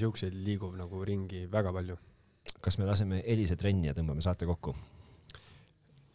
siukseid 0.00 0.36
liigub 0.46 0.76
nagu 0.78 1.04
ringi 1.06 1.46
väga 1.52 1.74
palju. 1.76 1.98
kas 2.60 2.80
me 2.80 2.88
laseme 2.88 3.22
Elise 3.24 3.58
trenni 3.60 3.90
ja 3.90 3.96
tõmbame 3.96 4.24
saate 4.24 4.48
kokku? 4.48 4.74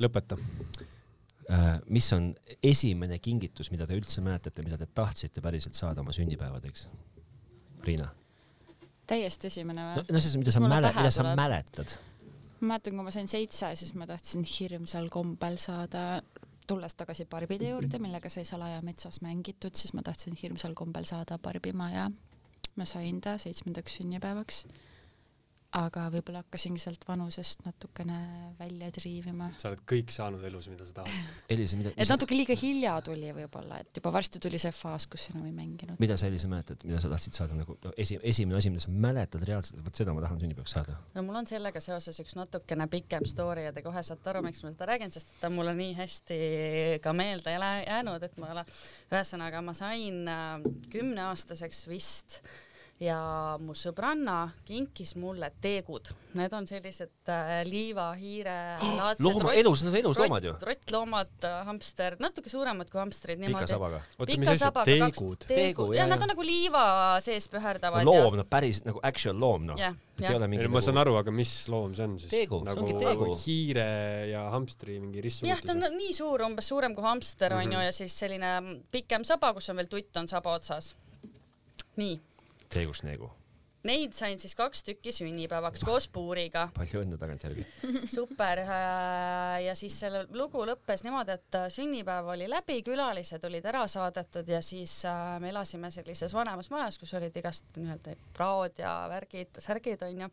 lõpeta 0.04 0.38
uh,. 0.40 1.80
mis 1.88 2.12
on 2.16 2.34
esimene 2.64 3.20
kingitus, 3.24 3.72
mida 3.72 3.88
te 3.88 3.98
üldse 3.98 4.24
mäletate, 4.26 4.66
mida 4.66 4.80
te 4.82 4.90
tahtsite 4.92 5.44
päriselt 5.44 5.78
saada 5.78 6.04
oma 6.04 6.16
sünnipäevadeks? 6.16 6.90
Riina? 7.86 8.10
täiesti 9.08 9.52
esimene 9.52 9.88
või? 9.88 10.02
no, 10.02 10.18
no 10.18 10.22
see, 10.24 10.42
mida 10.42 10.54
sa 10.54 10.62
mäletad, 10.64 11.00
mida 11.00 11.14
sa 11.14 11.32
mäletad 11.38 11.98
ma 12.60 12.74
mäletan, 12.74 12.96
kui 12.96 13.04
ma 13.04 13.12
sain 13.14 13.28
seitse, 13.28 13.72
siis 13.76 13.94
ma 13.94 14.08
tahtsin 14.08 14.46
hirmsal 14.48 15.10
kombel 15.14 15.58
saada, 15.62 16.22
tulles 16.68 16.96
tagasi 16.98 17.28
barbide 17.30 17.70
juurde, 17.70 18.00
millega 18.02 18.30
sai 18.30 18.46
salaja 18.48 18.82
metsas 18.82 19.22
mängitud, 19.22 19.76
siis 19.78 19.94
ma 19.94 20.02
tahtsin 20.06 20.38
hirmsal 20.42 20.74
kombel 20.74 21.06
saada 21.06 21.38
barbimaja. 21.38 22.10
ma 22.76 22.84
sain 22.86 23.22
ta 23.22 23.38
seitsmendaks 23.40 23.94
sünnipäevaks 24.02 24.66
aga 25.76 26.06
võib-olla 26.14 26.42
hakkasingi 26.44 26.80
sealt 26.80 27.04
vanusest 27.08 27.66
natukene 27.66 28.18
välja 28.60 28.88
triivima. 28.96 29.50
sa 29.60 29.70
oled 29.72 29.82
kõik 29.90 30.12
saanud 30.14 30.44
elus, 30.48 30.70
mida 30.72 30.88
sa 30.88 31.02
tahad. 31.02 31.32
Elisa, 31.54 31.80
mida? 31.80 31.92
et 31.98 32.12
natuke 32.12 32.38
liiga 32.38 32.56
hilja 32.60 32.96
tuli 33.06 33.32
võib-olla, 33.36 33.82
et 33.84 34.00
juba 34.00 34.14
varsti 34.16 34.40
tuli 34.44 34.60
see 34.62 34.72
faas, 34.76 35.08
kus 35.12 35.28
enam 35.34 35.48
ei 35.50 35.56
mänginud. 35.56 36.00
mida 36.00 36.18
sa, 36.20 36.30
Elisa, 36.30 36.50
mäletad, 36.52 36.84
mida 36.88 37.02
sa 37.04 37.12
tahtsid 37.12 37.40
saada 37.40 37.58
nagu 37.60 37.76
no, 37.84 37.94
esi, 38.00 38.20
esimene 38.24 38.60
asi, 38.62 38.72
mida 38.72 38.86
sa 38.86 38.94
mäletad 39.08 39.44
reaalselt, 39.48 39.82
vot 39.86 40.00
seda 40.00 40.16
ma 40.16 40.24
tahan 40.24 40.40
sünnipäevaks 40.44 40.78
saada? 40.78 41.00
no 41.18 41.26
mul 41.28 41.42
on 41.42 41.50
sellega 41.50 41.84
seoses 41.84 42.22
üks 42.24 42.38
natukene 42.40 42.88
pikem 42.92 43.28
story 43.28 43.68
ja 43.68 43.74
te 43.76 43.84
kohe 43.86 44.04
saate 44.06 44.32
aru, 44.32 44.46
miks 44.46 44.64
ma 44.64 44.72
seda 44.72 44.88
räägin, 44.94 45.12
sest 45.12 45.34
ta 45.42 45.52
on 45.52 45.58
mulle 45.60 45.76
nii 45.76 45.98
hästi 46.00 46.40
ka 47.04 47.16
meelde 47.18 47.58
jäänud, 47.58 48.24
et 48.24 48.40
ma, 48.40 48.64
ühesõnaga 49.12 49.64
ma 49.66 49.76
sain 49.76 50.24
äh, 50.32 50.64
kümneaastaseks 50.96 51.84
vist 51.92 52.40
äh, 52.40 52.56
ja 53.04 53.18
mu 53.60 53.74
sõbranna 53.76 54.38
kinkis 54.68 55.16
mulle 55.20 55.50
teegud. 55.62 56.08
Need 56.40 56.54
on 56.56 56.68
sellised 56.70 57.32
äh, 57.32 57.58
liiva, 57.68 58.08
hiire 58.16 58.54
laadsed 58.80 59.24
looma, 59.26 59.52
elus, 59.60 59.84
need 59.84 59.92
on 59.92 60.00
elus 60.00 60.20
loomad 60.22 60.46
ju. 60.48 60.54
rottloomad, 60.70 61.34
äh, 61.44 61.58
hamster, 61.68 62.16
natuke 62.24 62.52
suuremad 62.52 62.90
kui 62.92 63.02
hamstrid. 63.02 63.42
pika 63.44 63.66
sabaga. 63.68 64.00
oota, 64.16 64.38
mis 64.40 64.52
asi, 64.54 64.72
teegud? 64.88 65.48
teegu, 65.50 65.90
jah, 65.98 66.08
nad 66.08 66.24
on 66.24 66.32
nagu 66.32 66.46
liiva 66.48 66.86
sees 67.26 67.50
püherdavad. 67.52 68.08
no, 68.08 68.14
loom, 68.16 68.38
no 68.40 68.46
päris 68.48 68.80
nagu 68.88 69.02
actual 69.04 69.42
loom, 69.44 69.66
noh. 69.74 69.82
ei 70.22 70.32
ole 70.32 70.48
mingi 70.48 70.70
ma 70.70 70.78
nagu... 70.78 70.84
saan 70.88 71.02
aru, 71.04 71.18
aga 71.20 71.34
mis 71.36 71.52
loom 71.72 71.98
see 71.98 72.08
on 72.08 72.14
siis? 72.22 72.32
teegu 72.32 72.62
nagu, 72.64 72.80
see 72.80 72.86
ongi 72.86 73.02
teegu. 73.04 73.28
hiire 73.42 73.90
ja 74.32 74.46
hamstri 74.54 75.02
mingi 75.02 75.24
ristsugustus. 75.26 75.52
jah, 75.52 75.66
ta 75.68 75.76
on 75.76 76.00
nii 76.00 76.16
suur, 76.16 76.46
umbes 76.48 76.72
suurem 76.72 76.96
kui 76.96 77.04
hamster 77.04 77.58
onju 77.58 77.76
mm 77.76 77.82
-hmm. 77.82 77.92
ja 77.92 77.92
siis 77.92 78.16
selline 78.24 78.80
pikem 78.92 79.28
saba, 79.28 79.52
kus 79.54 79.68
on 79.70 79.84
veel 79.84 79.92
tutt 79.92 80.24
on 80.24 80.32
saba 80.32 80.56
otsas. 80.56 80.96
nii 82.00 82.16
teegust 82.76 83.08
neegu? 83.08 83.32
Neid 83.86 84.16
sain 84.18 84.40
siis 84.42 84.56
kaks 84.58 84.82
tükki 84.88 85.12
sünnipäevaks 85.14 85.84
koos 85.86 86.08
puuriga. 86.10 86.64
palju 86.74 87.04
õnne 87.04 87.20
tagantjärgi 87.22 87.66
super 88.16 88.62
äh, 88.64 89.60
ja 89.68 89.76
siis 89.78 89.98
selle 90.02 90.24
lugu 90.34 90.64
lõppes 90.66 91.04
niimoodi, 91.06 91.36
et 91.38 91.58
äh, 91.60 91.68
sünnipäev 91.74 92.32
oli 92.34 92.48
läbi, 92.50 92.80
külalised 92.88 93.46
olid 93.46 93.68
ära 93.70 93.84
saadetud 93.92 94.50
ja 94.50 94.62
siis 94.66 94.98
äh, 95.06 95.36
me 95.44 95.52
elasime 95.54 95.92
sellises 95.94 96.34
vanemas 96.34 96.72
majas, 96.74 96.98
kus 96.98 97.14
olid 97.20 97.38
igast 97.38 97.78
nii-öelda 97.78 98.16
praod 98.34 98.82
ja 98.82 98.96
värgid, 99.12 99.62
särgid 99.62 100.02
onju. 100.08 100.32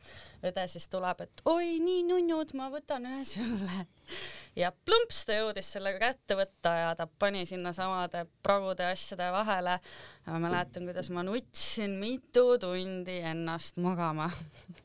õde 0.48 0.66
siis 0.72 0.88
tuleb, 0.92 1.20
et 1.26 1.44
oi 1.52 1.76
nii 1.84 2.06
nunnud, 2.08 2.56
ma 2.56 2.72
võtan 2.72 3.04
ühe 3.10 3.26
sulle 3.28 3.84
ja 4.58 4.72
plumps 4.72 5.22
ta 5.26 5.38
jõudis 5.38 5.72
selle 5.76 5.94
kätte 6.00 6.36
võtta 6.38 6.74
ja 6.76 6.92
ta 6.98 7.06
pani 7.06 7.44
sinna 7.48 7.72
samade 7.76 8.26
pragude 8.44 8.86
asjade 8.90 9.30
vahele. 9.32 9.78
ma 10.26 10.40
mäletan, 10.42 10.86
kuidas 10.88 11.10
ma 11.10 11.24
nutsin 11.26 11.98
mitu 12.00 12.58
tundi 12.60 13.20
ennast 13.32 13.80
magama 13.82 14.30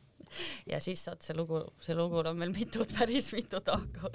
ja 0.71 0.79
siis 0.83 1.03
vot 1.07 1.23
see 1.23 1.35
lugu, 1.37 1.61
see 1.83 1.95
lugul 1.97 2.31
on 2.31 2.39
veel 2.39 2.53
mitu, 2.55 2.85
päris 2.97 3.31
mitu 3.35 3.61
tahku. 3.61 4.11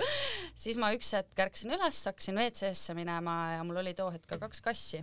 siis 0.54 0.80
ma 0.80 0.92
üks 0.96 1.12
hetk 1.16 1.46
ärkasin 1.46 1.76
üles, 1.76 2.04
hakkasin 2.08 2.38
WC-sse 2.40 2.96
minema 2.98 3.58
ja 3.58 3.66
mul 3.66 3.82
oli 3.84 3.96
too 3.98 4.10
hetk 4.14 4.28
ka 4.28 4.40
kaks 4.46 4.64
kassi 4.64 5.02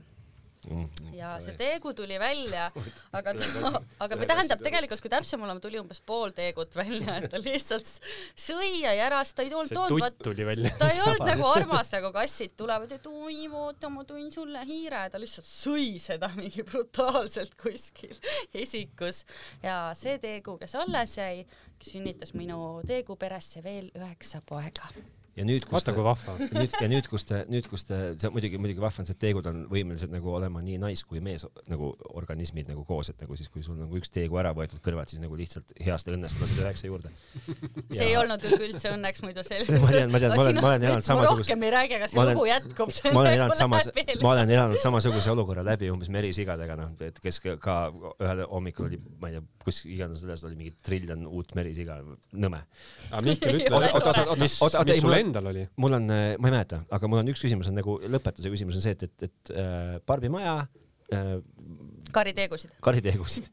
ja 1.16 1.34
see 1.44 1.56
teegu 1.60 1.94
tuli 1.98 2.20
välja, 2.22 2.70
aga 3.18 3.34
ta, 3.38 3.82
aga 4.06 4.20
tähendab 4.24 4.64
tegelikult, 4.64 5.02
kui 5.04 5.12
täpsem 5.12 5.44
olema, 5.46 5.62
tuli 5.64 5.80
umbes 5.82 6.02
pool 6.06 6.34
teegut 6.36 6.76
välja, 6.80 7.20
et 7.20 7.30
ta 7.34 7.42
lihtsalt 7.42 7.90
sõi 8.40 8.84
ja 8.84 8.96
järas, 8.98 9.34
ta 9.36 9.46
ei 9.46 9.54
olnud 9.54 9.76
toonud, 9.76 10.20
ta 10.24 10.90
ei 10.92 11.04
olnud 11.06 11.26
nagu 11.28 11.48
armas, 11.52 11.94
nagu 11.96 12.14
kassid 12.16 12.56
tulevad, 12.60 12.96
et 12.96 13.10
oi 13.10 13.48
vaata, 13.52 13.92
ma 13.94 14.06
tõin 14.08 14.32
sulle 14.34 14.64
hiire, 14.70 15.06
ta 15.12 15.22
lihtsalt 15.22 15.50
sõi 15.50 15.92
seda 16.02 16.32
mingi 16.38 16.66
brutaalselt 16.68 17.56
kuskil 17.60 18.18
esikus. 18.54 19.26
Ja 19.64 19.90
see 19.98 20.18
teegu, 20.22 20.58
kes 20.62 20.76
alles 20.80 21.18
jäi, 21.20 21.46
sünnitas 21.84 22.36
minu 22.36 22.80
teegu 22.88 23.16
peresse 23.20 23.64
veel 23.64 23.90
üheksa 23.96 24.44
poega 24.46 24.92
ja 25.40 25.46
nüüd, 25.48 25.64
kus 25.64 25.78
vaata 25.78 25.94
kui 25.96 26.04
vahva. 26.04 26.36
nüüd 26.52 26.74
ja 26.76 26.88
nüüd, 26.92 27.08
kus 27.10 27.26
te, 27.28 27.42
nüüd, 27.52 27.68
kus 27.72 27.86
te, 27.88 27.98
see 28.20 28.32
muidugi, 28.34 28.60
muidugi 28.62 28.82
vahva 28.84 29.04
on 29.04 29.08
see, 29.08 29.16
et 29.16 29.22
teegud 29.24 29.48
on 29.50 29.62
võimelised 29.72 30.12
nagu 30.12 30.34
olema 30.36 30.62
nii 30.66 30.80
nais- 30.82 31.04
kui 31.08 31.22
mees 31.24 31.46
nagu 31.72 31.92
organismid 32.20 32.70
nagu 32.72 32.84
koos, 32.88 33.12
et 33.14 33.22
nagu 33.24 33.38
siis, 33.40 33.48
kui 33.54 33.64
sul 33.64 33.78
nagu 33.80 34.00
üks 34.00 34.12
teegu 34.14 34.40
ära 34.42 34.52
võetud 34.58 34.82
kõrvalt, 34.84 35.12
siis 35.14 35.24
nagu 35.24 35.38
lihtsalt 35.40 35.72
heast 35.86 36.10
õnnest 36.12 36.42
lased 36.42 36.60
üheksa 36.60 36.90
juurde. 36.90 37.12
see 37.94 38.10
ei 38.10 38.18
olnud 38.20 38.44
üldse 38.50 38.92
õnneks 38.96 39.24
muidu 39.24 39.46
selline. 39.50 39.80
ma 39.80 39.92
tean, 39.94 40.12
ma 40.12 40.22
tean, 40.24 40.36
ma 40.36 40.44
olen, 40.44 40.60
ma 40.60 40.72
olen 40.74 40.88
elanud 40.90 41.08
samasuguse. 41.08 41.46
rohkem 41.46 41.64
ei 41.68 41.74
räägi, 41.78 42.00
aga 42.00 42.12
see 42.12 42.28
lugu 42.32 42.46
jätkub. 42.50 42.94
ma 43.14 43.24
olen 43.24 43.38
elanud 43.40 43.62
samas, 43.62 43.90
ma 44.22 44.34
olen 44.34 44.54
elanud 44.58 44.84
samasuguse 44.84 45.34
olukorra 45.36 45.66
läbi 45.68 45.92
umbes 45.94 46.12
merisigadega, 46.14 46.80
noh, 46.80 46.92
et 47.08 47.24
kes 47.24 47.42
ka 47.64 47.80
ühel 48.20 48.44
hommikul 48.52 48.90
oli, 48.90 49.00
ma 49.22 49.32
ei 49.32 49.38
tea, 49.40 49.46
kus 49.64 49.84
iganes 49.88 50.24
selles 50.26 50.44
oli 50.48 50.60
mingi 50.60 50.76
triljon 50.84 51.26
uut 51.30 51.56
merisiga, 51.56 52.02
nõme. 52.34 52.62
aga 53.12 53.24
Mihkel 53.26 53.62
ütle, 53.62 53.92
mis, 54.42 54.60
mis 54.60 55.02
sul 55.02 55.14
endal 55.30 55.50
oli? 55.52 55.66
mul 55.80 55.98
on, 55.98 56.10
äh, 56.14 56.34
ma 56.38 56.50
ei 56.50 56.56
mäleta, 56.56 56.84
aga 56.92 57.10
mul 57.12 57.22
on 57.22 57.32
üks 57.34 57.44
küsimus 57.46 57.70
on 57.72 57.78
nagu 57.80 57.98
lõpetuse 58.04 58.52
küsimus 58.52 58.80
on 58.80 58.86
see, 58.86 58.96
et, 58.98 59.08
et, 59.08 59.28
et 59.30 59.54
äh, 59.56 59.98
Barbimaja 60.10 60.56
äh,. 61.16 61.36
kariteegusid. 62.16 62.76
kariteegusid 62.86 63.50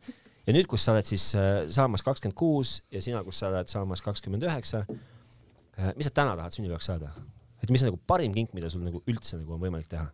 ja 0.46 0.54
nüüd, 0.56 0.68
kus 0.70 0.86
sa 0.86 0.94
oled 0.94 1.08
siis 1.08 1.28
äh, 1.38 1.64
saamas 1.72 2.04
kakskümmend 2.06 2.38
kuus 2.38 2.78
ja 2.92 3.02
sina, 3.04 3.22
kus 3.26 3.42
sa 3.42 3.50
oled 3.52 3.72
saamas 3.72 4.04
kakskümmend 4.04 4.46
üheksa 4.46 4.84
äh,. 4.86 5.92
mis 5.98 6.10
sa 6.10 6.14
täna 6.22 6.36
tahad 6.38 6.56
sünnipäevaks 6.56 6.92
saada? 6.92 7.14
et 7.62 7.72
mis 7.72 7.82
on 7.82 7.92
nagu 7.92 8.00
parim 8.06 8.34
kink, 8.36 8.54
mida 8.56 8.70
sul 8.72 8.84
nagu 8.86 9.02
üldse 9.10 9.40
nagu 9.40 9.56
on 9.56 9.62
võimalik 9.62 9.90
teha? 9.92 10.08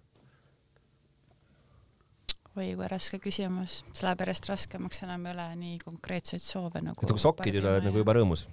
oi 2.53 2.73
kui 2.77 2.89
raske 2.91 3.19
küsimus, 3.23 3.81
see 3.91 4.05
läheb 4.05 4.25
järjest 4.27 4.49
raskemaks, 4.51 5.05
enam 5.07 5.25
ei 5.27 5.33
ole 5.33 5.47
nii 5.57 5.77
konkreetseid 5.85 6.43
soove 6.45 6.83
nagu. 6.85 7.01
et 7.01 7.13
nagu 7.15 7.23
sokid 7.23 7.61
üle 7.61 7.71
oled 7.77 7.87
nagu 7.89 8.03
juba 8.03 8.17
rõõmus 8.19 8.47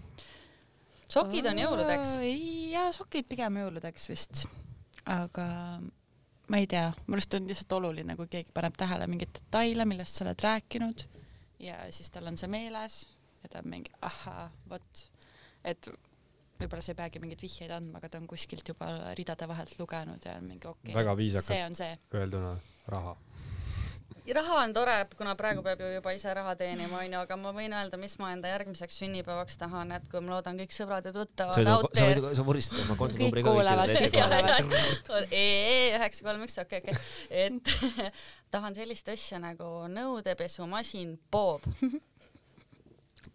sokid 1.10 1.50
on 1.52 1.62
jõuludeks? 1.64 2.18
jaa, 2.74 2.90
sokid 2.96 3.30
pigem 3.30 3.62
jõuludeks 3.62 4.10
vist, 4.12 4.44
aga 5.10 5.48
ma 6.50 6.60
ei 6.62 6.68
tea, 6.70 6.90
minu 7.06 7.20
arust 7.20 7.38
on 7.38 7.48
lihtsalt 7.50 7.78
oluline, 7.80 8.18
kui 8.20 8.30
keegi 8.32 8.54
paneb 8.56 8.78
tähele 8.80 9.08
mingeid 9.10 9.34
detaile, 9.38 9.86
millest 9.90 10.18
sa 10.18 10.26
oled 10.26 10.46
rääkinud 10.46 11.06
ja 11.64 11.80
siis 11.94 12.12
tal 12.14 12.30
on 12.32 12.38
see 12.40 12.52
meeles 12.52 13.02
ja 13.44 13.50
ta 13.50 13.64
on 13.64 13.72
mingi 13.72 13.94
ahhaa, 14.06 14.50
vot, 14.70 15.04
et 15.64 15.90
võib-olla 16.60 16.84
sa 16.84 16.94
ei 16.94 17.00
peagi 17.00 17.22
mingeid 17.24 17.46
vihjeid 17.46 17.74
andma, 17.76 18.02
aga 18.02 18.12
ta 18.12 18.20
on 18.22 18.28
kuskilt 18.30 18.68
juba 18.68 19.14
ridade 19.18 19.48
vahelt 19.48 19.78
lugenud 19.80 20.26
ja 20.26 20.36
on 20.40 20.50
mingi 20.50 20.68
okei 20.68 20.92
okay,. 20.92 21.00
väga 21.00 21.16
viisakalt 21.18 22.16
öelduna 22.20 22.54
raha 22.92 23.16
raha 24.36 24.58
on 24.64 24.74
tore, 24.74 24.96
kuna 25.18 25.36
praegu 25.40 25.64
peab 25.66 25.82
ju 25.84 25.90
juba 25.96 26.14
ise 26.16 26.34
raha 26.34 26.56
teenima, 26.60 27.00
onju, 27.04 27.20
aga 27.22 27.38
ma 27.40 27.54
võin 27.56 27.74
öelda, 27.76 28.00
mis 28.02 28.18
ma 28.22 28.32
enda 28.36 28.52
järgmiseks 28.52 29.00
sünnipäevaks 29.04 29.60
tahan, 29.62 29.94
et 29.98 30.10
kui 30.12 30.22
ma 30.24 30.36
loodan, 30.36 30.60
kõik 30.60 30.76
sõbrad 30.76 31.10
ja 31.10 31.14
tuttavad 31.16 31.72
out 31.76 31.92
there. 31.94 32.34
sa 32.36 32.46
vuristad 32.48 32.84
oma 32.86 32.98
kontonumbri 33.00 33.44
ka. 33.44 33.50
kõik 33.50 33.60
kuulevad. 33.60 33.90
üheksa 36.00 36.26
kolm 36.26 36.46
üks, 36.48 36.60
okei, 36.62 36.84
okei, 36.84 36.96
et 37.48 37.74
tahan 38.54 38.78
sellist 38.78 39.10
asja 39.14 39.42
nagu 39.42 39.88
nõudepesumasin 39.94 41.18
Bob 41.32 41.66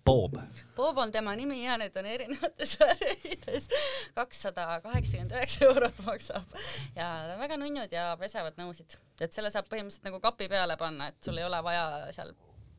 Bob. 0.04 0.36
Bob 0.76 0.98
on 0.98 1.12
tema 1.12 1.32
nimi 1.36 1.62
ja 1.64 1.78
need 1.80 1.94
on 1.96 2.06
erinevates 2.06 2.74
värvides. 2.80 3.68
kakssada 4.14 4.80
kaheksakümmend 4.84 5.32
üheksa 5.32 5.64
eurot 5.64 6.02
maksab 6.04 6.56
ja 6.96 7.06
väga 7.40 7.56
nunnud 7.60 7.92
ja 7.92 8.10
pesevad 8.20 8.58
nõusid, 8.60 8.98
et 9.24 9.32
selle 9.32 9.52
saab 9.54 9.70
põhimõtteliselt 9.70 10.10
nagu 10.10 10.20
kapi 10.20 10.48
peale 10.52 10.76
panna, 10.76 11.08
et 11.08 11.24
sul 11.24 11.40
ei 11.40 11.46
ole 11.46 11.62
vaja 11.64 11.86
seal 12.16 12.34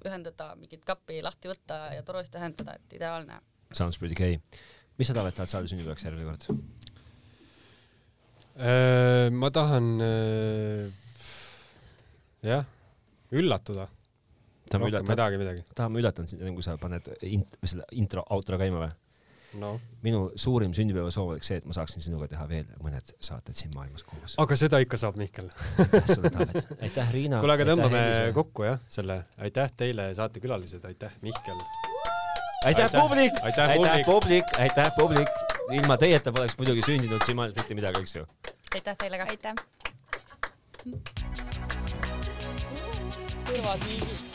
ühendada 0.06 0.52
mingit 0.60 0.86
kappi 0.86 1.18
lahti 1.26 1.50
võtta 1.50 1.80
ja 1.96 2.06
torust 2.06 2.36
ühendada, 2.38 2.78
et 2.78 2.94
ideaalne. 3.00 3.42
Sounds 3.74 3.98
pretty 3.98 4.16
gay. 4.16 4.38
mis 5.00 5.10
sa 5.10 5.18
tahad, 5.18 5.34
tahad 5.34 5.50
saada 5.50 5.72
sünnipäevaks 5.72 6.06
järgmine 6.06 6.30
kord? 6.30 6.46
Äh, 8.56 9.34
ma 9.34 9.50
tahan 9.52 9.90
äh, 10.06 10.94
jah, 12.46 12.70
üllatuda 13.34 13.90
tahame 14.70 14.92
üllatada. 14.92 15.14
midagi, 15.16 15.42
midagi. 15.42 15.66
tahame 15.76 16.02
üllatada 16.02 16.28
sind, 16.30 16.44
enne 16.44 16.54
kui 16.58 16.66
sa 16.66 16.78
paned 16.82 17.10
int-, 17.22 17.60
selle 17.64 17.88
intro, 17.92 18.26
outro 18.36 18.60
käima 18.62 18.86
või? 18.86 18.94
no. 19.60 19.80
minu 20.04 20.30
suurim 20.36 20.74
sünnipäevasoov 20.76 21.34
oleks 21.34 21.50
see, 21.50 21.60
et 21.62 21.68
ma 21.68 21.76
saaksin 21.76 22.04
sinuga 22.04 22.28
teha 22.32 22.46
veel 22.50 22.68
mõned 22.84 23.14
saated 23.24 23.58
siin 23.58 23.72
maailmas 23.76 24.04
koos. 24.08 24.36
aga 24.42 24.58
seda 24.60 24.80
ikka 24.84 25.00
saab, 25.02 25.18
Mihkel 25.20 25.50
aitäh 25.80 26.10
sulle, 26.10 26.32
Taavet. 26.34 26.68
aitäh, 26.82 27.14
Riina. 27.16 27.40
kuule, 27.44 27.58
aga 27.58 27.68
tõmbame 27.72 28.04
kokku 28.36 28.68
jah, 28.68 28.80
selle. 28.92 29.22
aitäh 29.38 29.72
teile, 29.78 30.10
saatekülalised, 30.18 30.86
aitäh, 30.92 31.16
Mihkel. 31.26 31.64
aitäh, 32.66 32.92
publik, 32.92 33.42
aitäh, 33.44 33.76
publik, 34.06 34.56
aitäh, 34.60 34.92
publik. 35.00 35.30
ilma 35.74 35.98
teieta 35.98 36.34
poleks 36.34 36.58
muidugi 36.60 36.86
sündinud 36.86 37.26
siin 37.26 37.40
maailmas 37.40 37.64
mitte 37.64 37.78
midagi, 37.82 38.06
eks 38.06 38.16
ju. 38.20 38.28
aitäh 38.76 38.98
teile 39.04 39.22
ka. 39.22 39.30
aitäh. 39.30 39.54
kõrvad 43.46 43.86
liigid 43.90 44.35